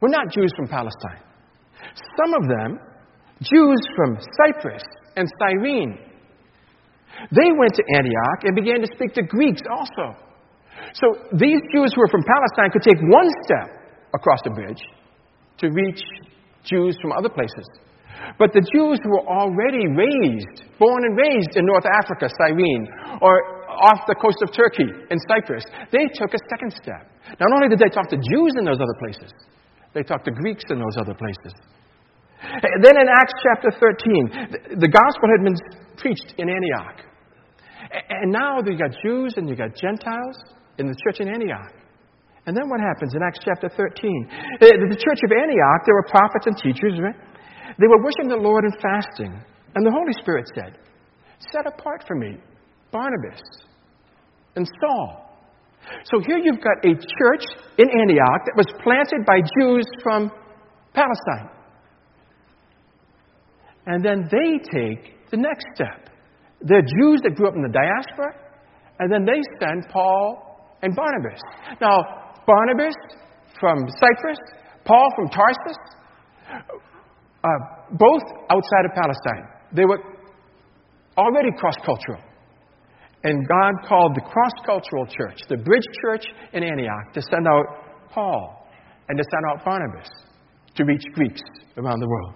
were 0.00 0.08
not 0.08 0.32
Jews 0.32 0.50
from 0.56 0.66
Palestine. 0.66 1.22
Some 2.18 2.34
of 2.34 2.48
them, 2.48 2.80
Jews 3.42 3.80
from 3.94 4.18
Cyprus 4.42 4.82
and 5.16 5.28
Cyrene. 5.38 5.98
They 7.30 7.52
went 7.52 7.74
to 7.74 7.84
Antioch 7.94 8.42
and 8.42 8.56
began 8.56 8.80
to 8.80 8.88
speak 8.96 9.14
to 9.14 9.22
Greeks 9.22 9.62
also. 9.70 10.18
So 10.94 11.06
these 11.32 11.60
Jews 11.74 11.92
who 11.94 12.00
were 12.00 12.10
from 12.10 12.24
Palestine 12.24 12.70
could 12.72 12.82
take 12.82 12.98
one 12.98 13.28
step 13.44 13.79
across 14.14 14.40
the 14.44 14.50
bridge 14.50 14.82
to 15.58 15.70
reach 15.70 16.02
Jews 16.64 16.96
from 17.00 17.12
other 17.12 17.28
places. 17.28 17.66
But 18.38 18.52
the 18.52 18.60
Jews 18.60 19.00
who 19.02 19.10
were 19.10 19.26
already 19.26 19.88
raised, 19.88 20.68
born 20.78 21.04
and 21.04 21.16
raised 21.16 21.56
in 21.56 21.64
North 21.64 21.86
Africa, 21.88 22.28
Cyrene, 22.28 22.86
or 23.20 23.64
off 23.80 24.04
the 24.06 24.14
coast 24.14 24.44
of 24.44 24.52
Turkey 24.52 24.84
in 24.84 25.18
Cyprus, 25.28 25.64
they 25.92 26.04
took 26.12 26.34
a 26.34 26.42
second 26.52 26.72
step. 26.76 27.08
Not 27.40 27.52
only 27.52 27.68
did 27.68 27.78
they 27.78 27.88
talk 27.88 28.08
to 28.10 28.20
Jews 28.20 28.52
in 28.58 28.64
those 28.64 28.80
other 28.80 28.96
places, 29.00 29.32
they 29.94 30.02
talked 30.02 30.24
to 30.26 30.32
Greeks 30.32 30.64
in 30.70 30.78
those 30.78 30.96
other 31.00 31.14
places. 31.14 31.54
Then 32.82 32.96
in 32.96 33.06
Acts 33.08 33.34
chapter 33.42 33.70
13, 33.72 34.78
the 34.80 34.88
gospel 34.88 35.28
had 35.32 35.44
been 35.44 35.56
preached 35.96 36.34
in 36.38 36.48
Antioch. 36.48 37.04
And 38.08 38.32
now 38.32 38.60
you've 38.64 38.78
got 38.78 38.92
Jews 39.02 39.34
and 39.36 39.48
you've 39.48 39.58
got 39.58 39.74
Gentiles 39.74 40.36
in 40.78 40.86
the 40.86 40.96
church 41.04 41.20
in 41.20 41.28
Antioch. 41.28 41.72
And 42.46 42.56
then 42.56 42.68
what 42.68 42.80
happens 42.80 43.14
in 43.14 43.22
Acts 43.22 43.40
chapter 43.44 43.68
13? 43.68 44.60
The 44.60 44.96
church 44.96 45.20
of 45.24 45.30
Antioch, 45.30 45.80
there 45.84 45.94
were 45.94 46.08
prophets 46.08 46.46
and 46.46 46.56
teachers, 46.56 46.98
right? 46.98 47.14
They 47.78 47.86
were 47.86 48.02
worshiping 48.02 48.28
the 48.28 48.40
Lord 48.40 48.64
and 48.64 48.74
fasting. 48.80 49.32
And 49.74 49.86
the 49.86 49.90
Holy 49.92 50.12
Spirit 50.20 50.50
said, 50.54 50.78
Set 51.52 51.66
apart 51.66 52.04
for 52.06 52.16
me 52.16 52.38
Barnabas 52.90 53.40
and 54.56 54.68
Saul. 54.80 55.26
So 56.04 56.20
here 56.26 56.38
you've 56.38 56.60
got 56.60 56.84
a 56.84 56.94
church 56.94 57.44
in 57.78 57.88
Antioch 57.88 58.42
that 58.44 58.56
was 58.56 58.66
planted 58.82 59.24
by 59.26 59.40
Jews 59.58 59.86
from 60.02 60.30
Palestine. 60.92 61.48
And 63.86 64.04
then 64.04 64.28
they 64.30 64.58
take 64.58 65.30
the 65.30 65.36
next 65.36 65.64
step. 65.74 66.10
They're 66.60 66.82
Jews 66.82 67.20
that 67.22 67.34
grew 67.36 67.48
up 67.48 67.54
in 67.54 67.62
the 67.62 67.72
diaspora, 67.72 68.34
and 68.98 69.10
then 69.10 69.24
they 69.24 69.40
send 69.58 69.88
Paul 69.90 70.76
and 70.82 70.94
Barnabas. 70.94 71.40
Now, 71.80 72.29
Barnabas 72.50 72.94
from 73.60 73.86
Cyprus, 73.88 74.38
Paul 74.84 75.06
from 75.14 75.28
Tarsus, 75.28 75.78
uh, 77.44 77.48
both 77.92 78.22
outside 78.50 78.84
of 78.86 78.92
Palestine. 78.94 79.44
They 79.72 79.84
were 79.84 80.00
already 81.16 81.50
cross 81.56 81.76
cultural. 81.84 82.20
And 83.22 83.46
God 83.46 83.72
called 83.86 84.16
the 84.16 84.22
cross 84.22 84.52
cultural 84.64 85.06
church, 85.06 85.38
the 85.48 85.58
bridge 85.58 85.84
church 86.02 86.24
in 86.52 86.64
Antioch, 86.64 87.12
to 87.12 87.22
send 87.22 87.46
out 87.46 87.66
Paul 88.10 88.66
and 89.08 89.18
to 89.18 89.24
send 89.30 89.44
out 89.50 89.64
Barnabas 89.64 90.08
to 90.76 90.84
reach 90.84 91.02
Greeks 91.14 91.42
around 91.76 92.00
the 92.00 92.08
world. 92.08 92.34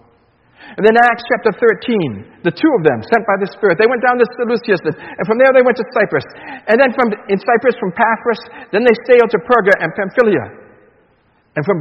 And 0.77 0.83
then 0.83 0.97
Acts 0.97 1.23
chapter 1.31 1.53
13, 1.55 2.43
the 2.43 2.51
two 2.51 2.73
of 2.75 2.83
them 2.83 2.99
sent 3.07 3.23
by 3.29 3.37
the 3.39 3.49
Spirit, 3.53 3.79
they 3.79 3.87
went 3.87 4.03
down 4.03 4.19
to 4.19 4.27
Seleucia, 4.41 4.81
and 4.91 5.25
from 5.29 5.39
there 5.39 5.53
they 5.55 5.63
went 5.63 5.77
to 5.79 5.87
Cyprus. 5.95 6.27
And 6.67 6.81
then 6.81 6.91
from, 6.97 7.13
in 7.31 7.39
Cyprus, 7.39 7.77
from 7.79 7.93
Paphos, 7.95 8.41
then 8.75 8.83
they 8.83 8.97
sailed 9.07 9.31
to 9.31 9.39
Perga 9.45 9.75
and 9.79 9.91
Pamphylia. 9.95 10.47
And 11.55 11.63
from 11.63 11.79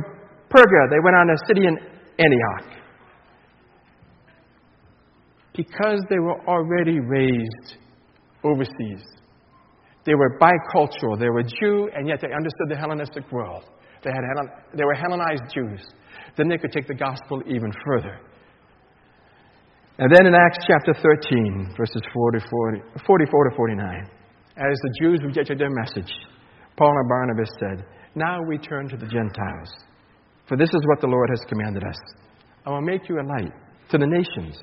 Perga, 0.51 0.91
they 0.91 1.01
went 1.01 1.15
on 1.17 1.27
to 1.31 1.37
city 1.49 1.65
in 1.65 1.75
Antioch. 2.21 2.83
Because 5.55 6.01
they 6.09 6.19
were 6.19 6.41
already 6.45 6.99
raised 6.99 7.77
overseas. 8.43 9.01
They 10.05 10.15
were 10.15 10.37
bicultural. 10.37 11.17
They 11.17 11.29
were 11.29 11.43
Jew, 11.43 11.89
and 11.95 12.07
yet 12.07 12.19
they 12.21 12.33
understood 12.33 12.69
the 12.69 12.75
Hellenistic 12.75 13.31
world. 13.31 13.63
They, 14.03 14.11
had, 14.11 14.23
they 14.75 14.83
were 14.83 14.93
Hellenized 14.93 15.53
Jews. 15.53 15.81
Then 16.35 16.49
they 16.49 16.57
could 16.57 16.71
take 16.71 16.87
the 16.87 16.93
gospel 16.93 17.41
even 17.47 17.71
further. 17.85 18.19
And 19.99 20.11
then 20.13 20.25
in 20.25 20.33
Acts 20.33 20.65
chapter 20.65 20.93
13, 20.93 21.75
verses 21.77 22.01
40, 22.13 22.39
40, 22.49 22.81
44 23.05 23.49
to 23.49 23.55
49, 23.55 24.09
as 24.57 24.77
the 24.81 24.93
Jews 24.99 25.19
rejected 25.23 25.59
their 25.59 25.69
message, 25.69 26.11
Paul 26.77 26.89
and 26.89 27.09
Barnabas 27.09 27.49
said, 27.59 27.85
Now 28.15 28.39
we 28.47 28.57
turn 28.57 28.89
to 28.89 28.97
the 28.97 29.05
Gentiles. 29.05 29.69
For 30.47 30.57
this 30.57 30.69
is 30.69 30.81
what 30.87 30.99
the 30.99 31.07
Lord 31.07 31.29
has 31.29 31.39
commanded 31.47 31.83
us 31.83 31.95
I 32.65 32.69
will 32.69 32.81
make 32.81 33.09
you 33.09 33.19
a 33.19 33.25
light 33.27 33.51
to 33.89 33.97
the 33.97 34.07
nations, 34.07 34.57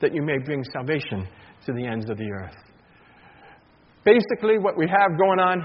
that 0.00 0.12
you 0.12 0.22
may 0.22 0.38
bring 0.44 0.62
salvation 0.72 1.26
to 1.66 1.72
the 1.72 1.86
ends 1.86 2.10
of 2.10 2.18
the 2.18 2.30
earth. 2.30 2.56
Basically, 4.04 4.58
what 4.58 4.76
we 4.76 4.86
have 4.88 5.18
going 5.18 5.38
on. 5.38 5.62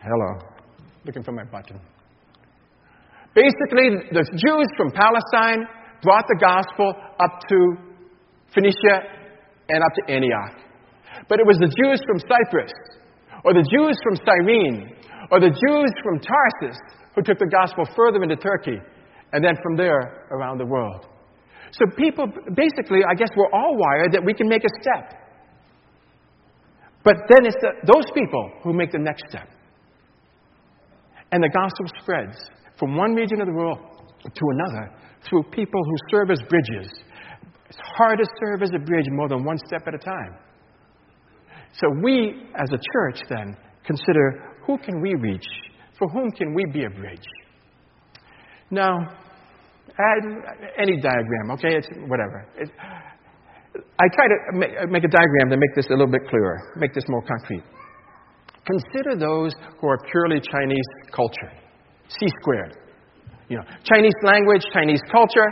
Hello. 0.00 0.40
Looking 1.04 1.22
for 1.22 1.32
my 1.32 1.44
button. 1.44 1.80
Basically, 3.36 4.00
the 4.16 4.24
Jews 4.32 4.68
from 4.80 4.96
Palestine 4.96 5.68
brought 6.00 6.24
the 6.24 6.40
gospel 6.40 6.96
up 7.20 7.44
to 7.44 7.58
Phoenicia 8.56 9.12
and 9.68 9.84
up 9.84 9.92
to 9.92 10.02
Antioch. 10.08 10.56
But 11.28 11.40
it 11.40 11.46
was 11.46 11.60
the 11.60 11.68
Jews 11.68 12.00
from 12.08 12.16
Cyprus, 12.24 12.72
or 13.44 13.52
the 13.52 13.66
Jews 13.68 14.00
from 14.00 14.16
Cyrene, 14.24 14.96
or 15.30 15.40
the 15.40 15.52
Jews 15.52 15.92
from 16.00 16.16
Tarsus 16.24 16.80
who 17.14 17.20
took 17.22 17.38
the 17.38 17.48
gospel 17.52 17.84
further 17.96 18.22
into 18.22 18.36
Turkey, 18.36 18.78
and 19.32 19.44
then 19.44 19.56
from 19.62 19.76
there 19.76 20.28
around 20.30 20.56
the 20.58 20.66
world. 20.66 21.06
So 21.72 21.84
people, 21.96 22.26
basically, 22.54 23.00
I 23.04 23.14
guess 23.14 23.28
we're 23.36 23.52
all 23.52 23.76
wired 23.76 24.12
that 24.12 24.24
we 24.24 24.32
can 24.32 24.48
make 24.48 24.64
a 24.64 24.72
step. 24.80 25.12
But 27.04 27.16
then 27.28 27.44
it's 27.44 27.56
the, 27.60 27.72
those 27.84 28.04
people 28.14 28.50
who 28.62 28.72
make 28.72 28.92
the 28.92 28.98
next 28.98 29.24
step. 29.28 29.48
And 31.32 31.42
the 31.42 31.48
gospel 31.48 31.86
spreads 32.00 32.36
from 32.78 32.96
one 32.96 33.14
region 33.14 33.40
of 33.40 33.46
the 33.46 33.52
world 33.52 33.78
to 34.22 34.44
another 34.52 34.92
through 35.28 35.42
people 35.44 35.80
who 35.84 35.96
serve 36.10 36.30
as 36.30 36.38
bridges. 36.48 36.92
It's 37.68 37.78
hard 37.96 38.18
to 38.18 38.26
serve 38.44 38.62
as 38.62 38.70
a 38.74 38.78
bridge 38.78 39.06
more 39.10 39.28
than 39.28 39.44
one 39.44 39.58
step 39.66 39.82
at 39.86 39.94
a 39.94 39.98
time. 39.98 40.36
So 41.72 41.88
we, 42.02 42.48
as 42.54 42.70
a 42.72 42.78
church, 42.92 43.20
then, 43.28 43.56
consider 43.84 44.54
who 44.66 44.78
can 44.78 45.00
we 45.00 45.14
reach? 45.14 45.46
For 45.98 46.08
whom 46.08 46.30
can 46.30 46.54
we 46.54 46.64
be 46.72 46.84
a 46.84 46.90
bridge? 46.90 47.26
Now, 48.70 48.98
any 50.78 51.00
diagram, 51.00 51.50
okay? 51.52 51.76
It's 51.76 51.88
whatever. 52.06 52.46
I 53.98 54.08
try 54.14 54.26
to 54.28 54.58
make, 54.58 54.70
make 54.90 55.04
a 55.04 55.08
diagram 55.08 55.50
to 55.50 55.56
make 55.56 55.74
this 55.74 55.86
a 55.86 55.90
little 55.90 56.06
bit 56.06 56.22
clearer, 56.28 56.72
make 56.76 56.94
this 56.94 57.04
more 57.08 57.22
concrete. 57.22 57.62
Consider 58.64 59.16
those 59.16 59.52
who 59.80 59.88
are 59.88 59.98
purely 60.10 60.40
Chinese 60.40 60.86
culture. 61.12 61.52
C 62.08 62.26
squared. 62.40 62.76
You 63.48 63.58
know, 63.58 63.64
Chinese 63.84 64.16
language, 64.22 64.62
Chinese 64.72 65.00
culture. 65.10 65.48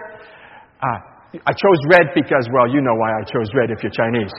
Uh, 0.83 0.99
I 1.47 1.53
chose 1.53 1.81
red 1.91 2.15
because, 2.15 2.49
well, 2.53 2.69
you 2.69 2.81
know 2.81 2.95
why 2.95 3.11
I 3.11 3.23
chose 3.27 3.49
red 3.55 3.71
if 3.71 3.83
you're 3.83 3.95
Chinese. 3.95 4.33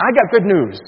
I 0.00 0.08
got 0.12 0.26
good 0.32 0.44
news. 0.44 0.80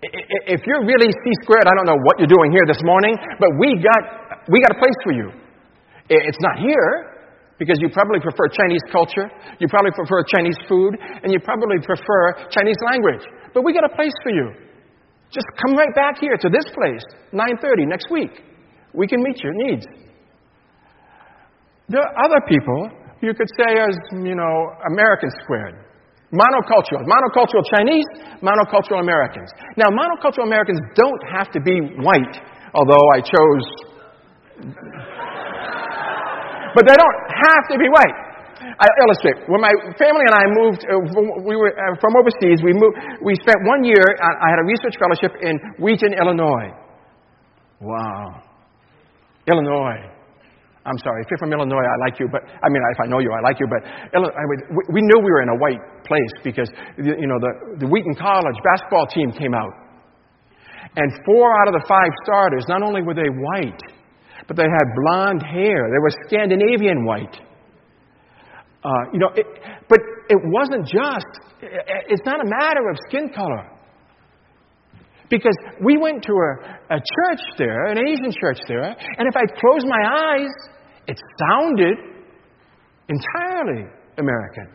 If 0.00 0.62
you're 0.64 0.86
really 0.86 1.10
C 1.10 1.24
squared, 1.42 1.66
I 1.66 1.74
don't 1.76 1.84
know 1.84 2.00
what 2.04 2.18
you're 2.18 2.30
doing 2.30 2.52
here 2.52 2.64
this 2.66 2.80
morning, 2.84 3.16
but 3.40 3.50
we 3.58 3.76
got, 3.82 4.46
we 4.48 4.60
got 4.60 4.76
a 4.76 4.78
place 4.78 4.98
for 5.04 5.12
you. 5.12 5.32
It's 6.08 6.38
not 6.40 6.58
here, 6.58 7.18
because 7.58 7.76
you 7.80 7.90
probably 7.90 8.20
prefer 8.20 8.48
Chinese 8.48 8.80
culture, 8.92 9.28
you 9.58 9.66
probably 9.68 9.90
prefer 9.90 10.22
Chinese 10.24 10.56
food, 10.68 10.96
and 11.22 11.32
you 11.32 11.40
probably 11.40 11.78
prefer 11.82 12.48
Chinese 12.48 12.78
language. 12.86 13.26
But 13.52 13.64
we 13.64 13.74
got 13.74 13.84
a 13.84 13.94
place 13.94 14.14
for 14.22 14.30
you. 14.30 14.67
Just 15.30 15.46
come 15.64 15.76
right 15.76 15.94
back 15.94 16.18
here 16.20 16.36
to 16.36 16.48
this 16.48 16.64
place, 16.72 17.04
9:30 17.32 17.86
next 17.86 18.10
week. 18.10 18.42
We 18.94 19.06
can 19.06 19.22
meet 19.22 19.42
your 19.42 19.52
needs. 19.52 19.86
There 21.88 22.00
are 22.00 22.24
other 22.24 22.40
people 22.48 22.90
you 23.20 23.34
could 23.34 23.48
say 23.58 23.78
as, 23.78 23.96
you 24.12 24.34
know, 24.34 24.72
American 24.90 25.30
squared. 25.42 25.74
Monocultural. 26.32 27.04
Monocultural 27.08 27.64
Chinese, 27.76 28.04
monocultural 28.42 29.00
Americans. 29.00 29.50
Now, 29.76 29.88
monocultural 29.88 30.44
Americans 30.44 30.78
don't 30.94 31.22
have 31.32 31.50
to 31.52 31.60
be 31.60 31.80
white, 32.04 32.36
although 32.74 33.10
I 33.12 33.20
chose. 33.20 33.66
but 36.74 36.84
they 36.86 36.94
don't 36.94 37.20
have 37.32 37.64
to 37.72 37.78
be 37.78 37.88
white. 37.88 38.27
I 38.76 38.86
illustrate. 39.04 39.48
When 39.48 39.60
my 39.64 39.72
family 39.96 40.24
and 40.28 40.36
I 40.36 40.44
moved, 40.52 40.80
uh, 40.84 41.00
we 41.48 41.56
were 41.56 41.72
uh, 41.72 41.96
from 42.00 42.12
overseas. 42.20 42.60
We 42.60 42.76
moved. 42.76 42.96
We 43.24 43.34
spent 43.40 43.64
one 43.64 43.84
year. 43.84 44.04
I 44.20 44.48
had 44.52 44.60
a 44.60 44.66
research 44.68 45.00
fellowship 45.00 45.32
in 45.40 45.56
Wheaton, 45.80 46.12
Illinois. 46.12 46.76
Wow, 47.80 48.44
Illinois. 49.46 50.12
I'm 50.84 50.98
sorry. 51.04 51.22
If 51.22 51.28
you're 51.30 51.38
from 51.38 51.52
Illinois, 51.52 51.84
I 51.84 51.96
like 52.04 52.20
you. 52.20 52.28
But 52.30 52.44
I 52.44 52.68
mean, 52.68 52.80
if 52.92 53.00
I 53.00 53.06
know 53.08 53.20
you, 53.20 53.32
I 53.32 53.40
like 53.40 53.60
you. 53.60 53.68
But 53.68 53.84
we 54.92 55.00
knew 55.00 55.18
we 55.20 55.30
were 55.32 55.42
in 55.42 55.48
a 55.48 55.58
white 55.60 55.80
place 56.04 56.34
because 56.44 56.68
you 56.96 57.28
know 57.28 57.40
the, 57.40 57.84
the 57.84 57.88
Wheaton 57.88 58.14
College 58.16 58.56
basketball 58.64 59.06
team 59.08 59.32
came 59.32 59.54
out, 59.54 59.72
and 60.96 61.08
four 61.24 61.52
out 61.60 61.68
of 61.68 61.74
the 61.74 61.84
five 61.88 62.12
starters 62.24 62.64
not 62.68 62.82
only 62.82 63.02
were 63.02 63.14
they 63.14 63.28
white, 63.28 63.80
but 64.46 64.56
they 64.56 64.68
had 64.68 64.86
blonde 65.04 65.42
hair. 65.42 65.88
They 65.88 66.00
were 66.00 66.12
Scandinavian 66.28 67.04
white. 67.04 67.47
Uh, 68.84 68.90
you 69.12 69.18
know, 69.18 69.30
it, 69.34 69.46
but 69.88 69.98
it 70.28 70.38
wasn't 70.44 70.86
just, 70.86 71.26
it's 71.60 72.24
not 72.24 72.40
a 72.40 72.48
matter 72.48 72.88
of 72.88 72.96
skin 73.08 73.28
color. 73.34 73.70
Because 75.28 75.56
we 75.84 75.98
went 75.98 76.22
to 76.22 76.32
a, 76.32 76.96
a 76.96 76.98
church 76.98 77.42
there, 77.58 77.86
an 77.86 77.98
Asian 77.98 78.32
church 78.40 78.58
there, 78.66 78.88
and 78.88 79.28
if 79.28 79.36
I 79.36 79.44
closed 79.60 79.86
my 79.86 80.00
eyes, 80.00 80.52
it 81.06 81.18
sounded 81.48 81.98
entirely 83.08 83.84
American. 84.16 84.68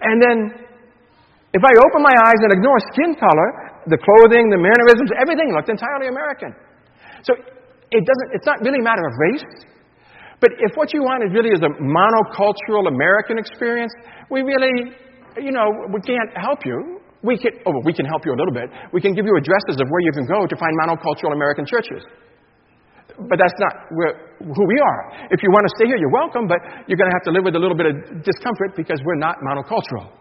And 0.00 0.22
then 0.22 0.66
if 1.54 1.62
I 1.64 1.72
open 1.88 2.02
my 2.02 2.14
eyes 2.26 2.40
and 2.44 2.52
ignore 2.52 2.78
skin 2.92 3.16
color, 3.16 3.48
the 3.86 3.98
clothing, 3.98 4.50
the 4.50 4.58
mannerisms, 4.58 5.10
everything 5.18 5.54
looked 5.54 5.70
entirely 5.70 6.08
American. 6.08 6.52
So 7.22 7.32
it 7.90 8.02
doesn't, 8.04 8.28
it's 8.34 8.46
not 8.46 8.60
really 8.60 8.78
a 8.78 8.84
matter 8.84 9.06
of 9.06 9.14
race, 9.16 9.64
But 10.40 10.52
if 10.60 10.76
what 10.76 10.92
you 10.92 11.00
want 11.00 11.24
is 11.24 11.32
really 11.32 11.50
is 11.50 11.62
a 11.64 11.72
monocultural 11.80 12.88
American 12.88 13.38
experience, 13.38 13.92
we 14.30 14.42
really, 14.42 14.92
you 15.40 15.50
know, 15.50 15.72
we 15.88 16.00
can't 16.04 16.30
help 16.36 16.64
you. 16.64 17.00
We 17.24 17.38
can, 17.38 17.56
oh, 17.64 17.80
we 17.84 17.92
can 17.92 18.04
help 18.04 18.26
you 18.26 18.32
a 18.32 18.38
little 18.38 18.52
bit. 18.52 18.68
We 18.92 19.00
can 19.00 19.14
give 19.14 19.24
you 19.24 19.34
addresses 19.36 19.80
of 19.80 19.88
where 19.88 20.02
you 20.04 20.12
can 20.12 20.26
go 20.28 20.46
to 20.46 20.56
find 20.56 20.72
monocultural 20.84 21.32
American 21.32 21.64
churches. 21.64 22.04
But 23.16 23.40
that's 23.40 23.56
not 23.58 23.88
who 23.88 24.64
we 24.68 24.78
are. 24.78 25.32
If 25.32 25.42
you 25.42 25.48
want 25.48 25.64
to 25.64 25.72
stay 25.80 25.88
here, 25.88 25.96
you're 25.96 26.12
welcome, 26.12 26.46
but 26.46 26.60
you're 26.86 27.00
going 27.00 27.08
to 27.08 27.16
have 27.16 27.24
to 27.24 27.32
live 27.32 27.44
with 27.44 27.56
a 27.56 27.58
little 27.58 27.76
bit 27.76 27.86
of 27.86 28.22
discomfort 28.22 28.76
because 28.76 29.00
we're 29.04 29.16
not 29.16 29.40
monocultural. 29.40 30.12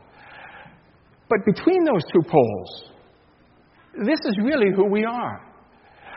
But 1.28 1.44
between 1.44 1.84
those 1.84 2.04
two 2.14 2.24
poles, 2.24 2.92
this 4.00 4.20
is 4.24 4.38
really 4.42 4.72
who 4.74 4.88
we 4.88 5.04
are. 5.04 5.44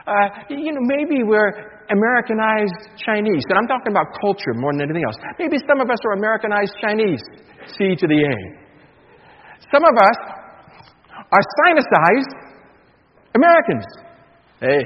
Uh, 0.06 0.28
you 0.50 0.72
know, 0.72 0.80
maybe 0.82 1.24
we're 1.24 1.77
Americanized 1.90 2.96
Chinese, 3.00 3.44
and 3.48 3.56
I'm 3.58 3.68
talking 3.68 3.92
about 3.92 4.12
culture 4.20 4.52
more 4.54 4.72
than 4.72 4.82
anything 4.88 5.04
else. 5.04 5.16
Maybe 5.38 5.56
some 5.64 5.80
of 5.80 5.88
us 5.88 5.98
are 6.04 6.12
Americanized 6.12 6.72
Chinese, 6.80 7.22
C 7.76 7.96
to 7.96 8.06
the 8.06 8.20
A. 8.20 8.34
Some 9.72 9.84
of 9.84 9.96
us 9.96 10.18
are 11.32 11.44
sinicized 11.64 12.32
Americans. 13.34 13.84
Hey. 14.60 14.82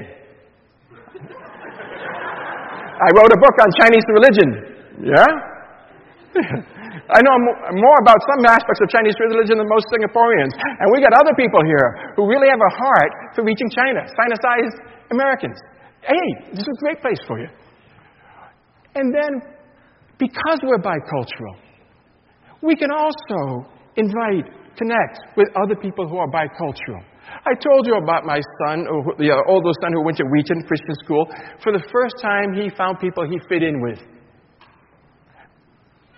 I 2.93 3.09
wrote 3.19 3.31
a 3.33 3.39
book 3.39 3.55
on 3.59 3.69
Chinese 3.79 4.05
religion. 4.07 4.49
Yeah? 5.03 5.27
I 7.03 7.19
know 7.19 7.35
more 7.75 7.97
about 7.99 8.17
some 8.31 8.45
aspects 8.47 8.79
of 8.79 8.87
Chinese 8.89 9.17
religion 9.19 9.59
than 9.59 9.67
most 9.67 9.85
Singaporeans. 9.91 10.55
And 10.79 10.87
we 10.93 11.03
got 11.03 11.11
other 11.19 11.35
people 11.35 11.59
here 11.65 12.15
who 12.15 12.29
really 12.29 12.47
have 12.47 12.61
a 12.61 12.73
heart 12.73 13.11
for 13.35 13.43
reaching 13.43 13.67
China, 13.69 14.07
sinicized 14.07 14.77
Americans. 15.11 15.59
Hey, 16.05 16.51
this 16.51 16.59
is 16.59 16.67
a 16.67 16.79
great 16.79 17.01
place 17.01 17.19
for 17.27 17.39
you. 17.39 17.47
And 18.95 19.13
then, 19.13 19.41
because 20.19 20.59
we're 20.63 20.79
bicultural, 20.79 21.55
we 22.61 22.75
can 22.75 22.91
also 22.91 23.67
invite, 23.95 24.51
connect 24.75 25.19
with 25.37 25.47
other 25.63 25.75
people 25.75 26.07
who 26.07 26.17
are 26.17 26.27
bicultural. 26.27 27.03
I 27.45 27.55
told 27.55 27.87
you 27.87 27.95
about 27.95 28.25
my 28.25 28.39
son, 28.63 28.85
the 29.17 29.31
uh, 29.31 29.51
oldest 29.51 29.79
son 29.81 29.93
who 29.93 30.03
went 30.03 30.17
to 30.17 30.25
Wheaton 30.25 30.63
Christian 30.67 30.95
School. 31.03 31.25
For 31.63 31.71
the 31.71 31.83
first 31.91 32.15
time, 32.21 32.53
he 32.53 32.69
found 32.75 32.99
people 32.99 33.25
he 33.27 33.39
fit 33.47 33.63
in 33.63 33.81
with. 33.81 33.99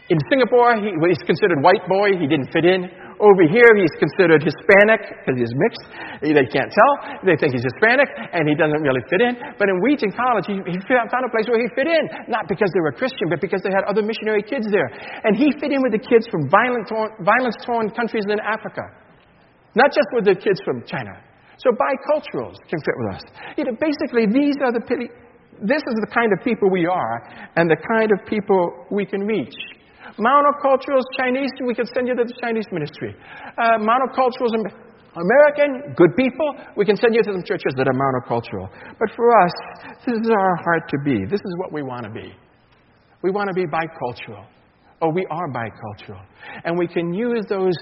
In 0.10 0.18
Singapore, 0.30 0.76
he, 0.78 0.92
he's 1.08 1.24
considered 1.26 1.62
white 1.62 1.88
boy. 1.88 2.18
He 2.20 2.28
didn't 2.28 2.52
fit 2.52 2.66
in. 2.66 2.90
Over 3.16 3.48
here, 3.48 3.72
he's 3.80 3.96
considered 3.96 4.44
Hispanic 4.44 5.00
because 5.08 5.40
he's 5.40 5.56
mixed. 5.56 5.86
They 6.20 6.48
can't 6.52 6.68
tell. 6.68 6.94
They 7.24 7.40
think 7.40 7.56
he's 7.56 7.64
Hispanic, 7.64 8.12
and 8.12 8.44
he 8.44 8.56
doesn't 8.60 8.84
really 8.84 9.04
fit 9.08 9.24
in. 9.24 9.40
But 9.56 9.72
in 9.72 9.80
Wheaton 9.80 10.12
College, 10.12 10.48
he, 10.52 10.60
he 10.68 10.78
found 10.84 11.24
a 11.24 11.32
place 11.32 11.48
where 11.48 11.62
he 11.62 11.68
fit 11.72 11.88
in. 11.88 12.04
Not 12.28 12.52
because 12.52 12.68
they 12.76 12.84
were 12.84 12.92
Christian, 12.92 13.32
but 13.32 13.40
because 13.40 13.64
they 13.64 13.72
had 13.72 13.88
other 13.88 14.04
missionary 14.04 14.44
kids 14.44 14.68
there. 14.68 14.92
And 15.24 15.40
he 15.40 15.48
fit 15.64 15.72
in 15.72 15.80
with 15.80 15.96
the 15.96 16.04
kids 16.04 16.28
from 16.28 16.52
violent, 16.52 16.92
violence-torn 17.24 17.96
countries 17.96 18.28
in 18.28 18.40
Africa. 18.44 18.84
Not 19.80 19.96
just 19.96 20.08
with 20.12 20.28
the 20.28 20.36
kids 20.36 20.60
from 20.68 20.84
China. 20.84 21.16
So 21.58 21.72
biculturals 21.72 22.60
can 22.68 22.80
fit 22.84 22.96
with 23.00 23.16
us. 23.16 23.24
You 23.56 23.64
know, 23.64 23.76
basically, 23.80 24.28
these 24.28 24.60
are 24.60 24.76
the 24.76 24.84
this 25.64 25.80
is 25.88 25.96
the 26.04 26.12
kind 26.12 26.32
of 26.36 26.44
people 26.44 26.70
we 26.70 26.86
are 26.86 27.24
and 27.56 27.70
the 27.70 27.78
kind 27.88 28.12
of 28.12 28.20
people 28.28 28.86
we 28.92 29.06
can 29.06 29.22
reach. 29.22 29.56
Monoculturals, 30.18 31.04
Chinese, 31.18 31.52
we 31.66 31.74
can 31.74 31.86
send 31.94 32.08
you 32.08 32.16
to 32.16 32.24
the 32.24 32.34
Chinese 32.42 32.66
ministry. 32.72 33.16
Uh, 33.58 33.78
monoculturals, 33.82 34.54
American, 35.16 35.94
good 35.96 36.16
people, 36.16 36.56
we 36.76 36.86
can 36.86 36.96
send 36.96 37.16
you 37.16 37.24
to 37.24 37.32
some 37.34 37.44
churches 37.44 37.74
that 37.78 37.88
are 37.88 37.94
monocultural. 37.94 38.70
But 39.00 39.10
for 39.16 39.32
us, 39.42 39.52
this 40.06 40.16
is 40.16 40.30
our 40.30 40.56
heart 40.64 40.90
to 40.90 40.98
be. 41.04 41.26
This 41.26 41.40
is 41.40 41.56
what 41.58 41.72
we 41.72 41.84
want 41.84 42.04
to 42.04 42.12
be. 42.12 42.34
We 43.24 43.32
want 43.32 43.50
to 43.50 43.54
be 43.54 43.66
bicultural. 43.66 44.46
Oh, 45.02 45.10
we 45.10 45.26
are 45.30 45.50
bicultural. 45.50 46.22
And 46.64 46.78
we 46.78 46.88
can 46.88 47.14
use 47.14 47.44
those 47.50 47.76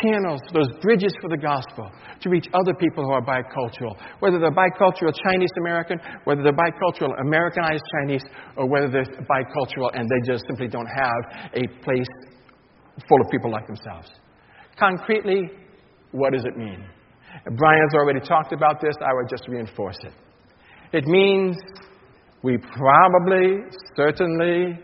channels, 0.00 0.40
those 0.54 0.68
bridges 0.80 1.12
for 1.20 1.28
the 1.28 1.36
gospel 1.36 1.90
to 2.20 2.30
reach 2.30 2.46
other 2.54 2.72
people 2.74 3.04
who 3.04 3.10
are 3.10 3.22
bicultural. 3.22 3.96
Whether 4.20 4.38
they're 4.38 4.52
bicultural 4.52 5.12
Chinese 5.24 5.50
American, 5.58 5.98
whether 6.24 6.42
they're 6.42 6.52
bicultural 6.52 7.20
Americanized 7.20 7.82
Chinese, 7.98 8.22
or 8.56 8.68
whether 8.68 8.88
they're 8.88 9.04
bicultural 9.04 9.90
and 9.94 10.08
they 10.08 10.32
just 10.32 10.44
simply 10.46 10.68
don't 10.68 10.86
have 10.86 11.50
a 11.54 11.66
place 11.82 12.06
full 13.08 13.20
of 13.20 13.30
people 13.32 13.50
like 13.50 13.66
themselves. 13.66 14.08
Concretely, 14.78 15.50
what 16.12 16.32
does 16.32 16.44
it 16.44 16.56
mean? 16.56 16.84
Brian's 17.56 17.94
already 17.94 18.20
talked 18.20 18.52
about 18.52 18.80
this. 18.80 18.94
I 19.00 19.12
would 19.14 19.28
just 19.28 19.48
reinforce 19.48 19.98
it. 20.04 20.12
It 20.92 21.06
means 21.06 21.56
we 22.42 22.58
probably, 22.58 23.58
certainly, 23.96 24.78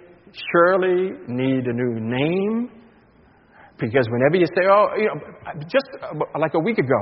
surely 0.53 1.13
need 1.29 1.67
a 1.67 1.73
new 1.73 2.01
name. 2.01 2.71
Because 3.79 4.09
whenever 4.09 4.37
you 4.37 4.47
say, 4.47 4.65
oh, 4.71 4.89
you 4.97 5.07
know, 5.07 5.21
just 5.69 5.85
uh, 6.01 6.39
like 6.39 6.55
a 6.55 6.61
week 6.61 6.79
ago, 6.79 7.01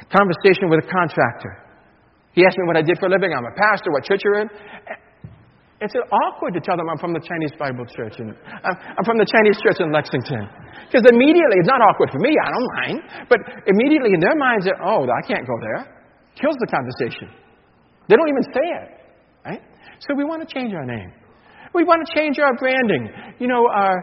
a 0.00 0.06
conversation 0.08 0.70
with 0.70 0.80
a 0.80 0.88
contractor. 0.88 1.60
He 2.32 2.46
asked 2.46 2.56
me 2.56 2.64
what 2.66 2.76
I 2.76 2.82
did 2.82 2.96
for 2.98 3.06
a 3.06 3.10
living. 3.10 3.32
I'm 3.36 3.44
a 3.44 3.52
pastor, 3.52 3.92
what 3.92 4.04
church 4.04 4.22
you're 4.24 4.40
in. 4.40 4.48
Eh, 4.48 4.96
it's 5.80 5.94
awkward 5.96 6.52
to 6.54 6.60
tell 6.60 6.76
them 6.76 6.88
I'm 6.88 6.98
from 6.98 7.12
the 7.12 7.24
Chinese 7.24 7.52
Bible 7.56 7.88
Church 7.88 8.20
and 8.20 8.36
I'm 8.64 9.04
from 9.04 9.16
the 9.16 9.24
Chinese 9.24 9.56
church 9.64 9.80
in 9.80 9.88
Lexington. 9.92 10.44
Because 10.84 11.08
immediately, 11.08 11.56
it's 11.56 11.68
not 11.68 11.80
awkward 11.80 12.12
for 12.12 12.20
me, 12.20 12.36
I 12.36 12.48
don't 12.52 12.70
mind. 12.84 12.98
But 13.32 13.40
immediately 13.64 14.12
in 14.12 14.20
their 14.20 14.36
minds, 14.36 14.68
oh, 14.68 15.08
I 15.08 15.22
can't 15.24 15.48
go 15.48 15.56
there. 15.60 15.88
Kills 16.36 16.56
the 16.60 16.68
conversation. 16.68 17.32
They 18.08 18.16
don't 18.16 18.28
even 18.28 18.44
say 18.52 18.66
it. 18.76 18.88
Right? 19.46 19.62
So 20.04 20.14
we 20.14 20.24
want 20.24 20.46
to 20.46 20.48
change 20.52 20.74
our 20.74 20.84
name. 20.84 21.12
We 21.74 21.84
want 21.84 22.06
to 22.06 22.18
change 22.18 22.38
our 22.38 22.54
branding. 22.56 23.08
You 23.38 23.48
know, 23.48 23.66
our, 23.68 23.96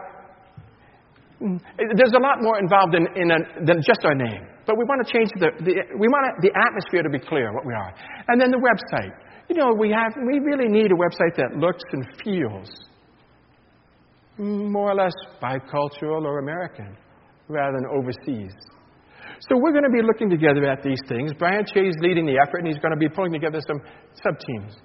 there's 1.40 2.16
a 2.16 2.22
lot 2.22 2.42
more 2.42 2.60
involved 2.60 2.96
in, 2.96 3.08
in 3.16 3.32
a, 3.32 3.66
than 3.66 3.82
just 3.82 4.04
our 4.04 4.16
name. 4.16 4.48
But 4.66 4.78
we 4.78 4.84
want 4.84 5.06
to 5.06 5.12
change 5.12 5.30
the, 5.40 5.52
the 5.64 5.74
we 5.98 6.08
want 6.08 6.42
the 6.42 6.52
atmosphere 6.52 7.04
to 7.04 7.10
be 7.10 7.20
clear 7.20 7.54
what 7.54 7.66
we 7.66 7.74
are. 7.74 7.94
And 8.28 8.40
then 8.40 8.52
the 8.52 8.60
website. 8.60 9.12
You 9.50 9.56
know, 9.56 9.72
we, 9.80 9.90
have, 9.92 10.12
we 10.28 10.40
really 10.40 10.68
need 10.68 10.92
a 10.92 10.96
website 10.96 11.38
that 11.38 11.56
looks 11.58 11.84
and 11.94 12.06
feels 12.22 12.68
more 14.38 14.92
or 14.92 14.96
less 14.96 15.14
bicultural 15.42 16.26
or 16.26 16.40
American 16.40 16.98
rather 17.48 17.78
than 17.78 17.88
overseas. 17.98 18.54
So 19.40 19.56
we're 19.56 19.72
going 19.72 19.84
to 19.84 19.90
be 19.90 20.02
looking 20.02 20.30
together 20.30 20.66
at 20.66 20.84
these 20.84 21.00
things. 21.08 21.32
Brian 21.38 21.64
Che 21.66 21.80
is 21.80 21.96
leading 22.02 22.26
the 22.26 22.38
effort, 22.46 22.60
and 22.60 22.68
he's 22.68 22.80
going 22.80 22.92
to 22.92 23.00
be 23.00 23.08
pulling 23.08 23.32
together 23.32 23.60
some 23.68 23.80
sub 24.24 24.36
teams. 24.40 24.76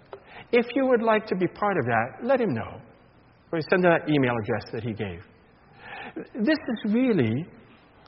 If 0.53 0.67
you 0.75 0.87
would 0.87 1.03
like 1.03 1.27
to 1.27 1.35
be 1.35 1.47
part 1.47 1.79
of 1.79 1.87
that, 1.87 2.27
let 2.27 2.41
him 2.41 2.55
know. 2.55 2.81
Or 3.51 3.61
send 3.71 3.85
that 3.85 4.09
email 4.09 4.35
address 4.43 4.65
that 4.73 4.83
he 4.83 4.93
gave. 4.93 5.21
This 6.35 6.59
is 6.59 6.93
really 6.93 7.47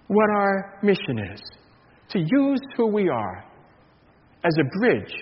what 0.09 0.31
our 0.31 0.79
mission 0.83 1.19
is 1.33 1.41
to 2.11 2.19
use 2.19 2.61
who 2.77 2.87
we 2.87 3.09
are 3.09 3.45
as 4.45 4.55
a 4.61 4.79
bridge 4.79 5.13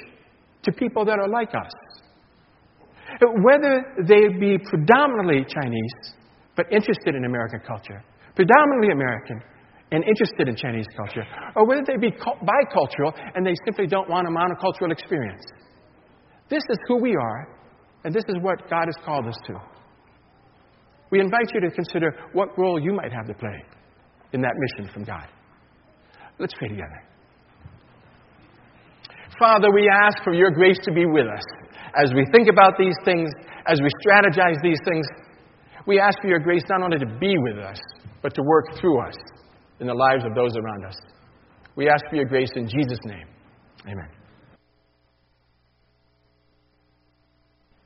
to 0.64 0.72
people 0.72 1.04
that 1.04 1.18
are 1.18 1.28
like 1.28 1.50
us. 1.54 1.72
Whether 3.20 3.84
they 4.06 4.28
be 4.38 4.58
predominantly 4.58 5.44
Chinese, 5.48 6.14
but 6.56 6.66
interested 6.72 7.14
in 7.14 7.24
American 7.24 7.60
culture, 7.66 8.02
predominantly 8.34 8.92
American 8.92 9.40
and 9.92 10.02
interested 10.04 10.48
in 10.48 10.56
Chinese 10.56 10.86
culture, 10.96 11.22
or 11.54 11.66
whether 11.66 11.82
they 11.86 11.98
be 11.98 12.10
bicultural 12.10 13.12
and 13.34 13.46
they 13.46 13.54
simply 13.64 13.86
don't 13.86 14.08
want 14.08 14.26
a 14.26 14.30
monocultural 14.30 14.90
experience. 14.90 15.44
This 16.52 16.64
is 16.68 16.76
who 16.86 17.00
we 17.00 17.16
are, 17.16 17.48
and 18.04 18.14
this 18.14 18.24
is 18.28 18.36
what 18.42 18.68
God 18.68 18.84
has 18.84 19.04
called 19.06 19.26
us 19.26 19.36
to. 19.46 19.54
We 21.10 21.18
invite 21.18 21.48
you 21.54 21.62
to 21.62 21.70
consider 21.70 22.14
what 22.34 22.48
role 22.58 22.78
you 22.78 22.92
might 22.92 23.10
have 23.10 23.26
to 23.28 23.32
play 23.32 23.64
in 24.34 24.42
that 24.42 24.52
mission 24.58 24.92
from 24.92 25.04
God. 25.04 25.28
Let's 26.38 26.52
pray 26.52 26.68
together. 26.68 27.02
Father, 29.38 29.68
we 29.72 29.88
ask 30.04 30.22
for 30.22 30.34
your 30.34 30.50
grace 30.50 30.76
to 30.82 30.92
be 30.92 31.06
with 31.06 31.24
us 31.26 31.44
as 31.96 32.12
we 32.12 32.26
think 32.30 32.48
about 32.52 32.74
these 32.78 32.96
things, 33.02 33.30
as 33.66 33.80
we 33.80 33.88
strategize 34.04 34.60
these 34.62 34.80
things. 34.84 35.06
We 35.86 35.98
ask 36.00 36.20
for 36.20 36.28
your 36.28 36.40
grace 36.40 36.64
not 36.68 36.82
only 36.82 36.98
to 36.98 37.18
be 37.18 37.34
with 37.38 37.64
us, 37.64 37.80
but 38.20 38.34
to 38.34 38.42
work 38.42 38.78
through 38.78 39.00
us 39.00 39.16
in 39.80 39.86
the 39.86 39.94
lives 39.94 40.24
of 40.26 40.34
those 40.34 40.52
around 40.54 40.84
us. 40.84 40.96
We 41.76 41.88
ask 41.88 42.04
for 42.10 42.16
your 42.16 42.26
grace 42.26 42.50
in 42.56 42.68
Jesus' 42.68 43.00
name. 43.06 43.26
Amen. 43.88 44.21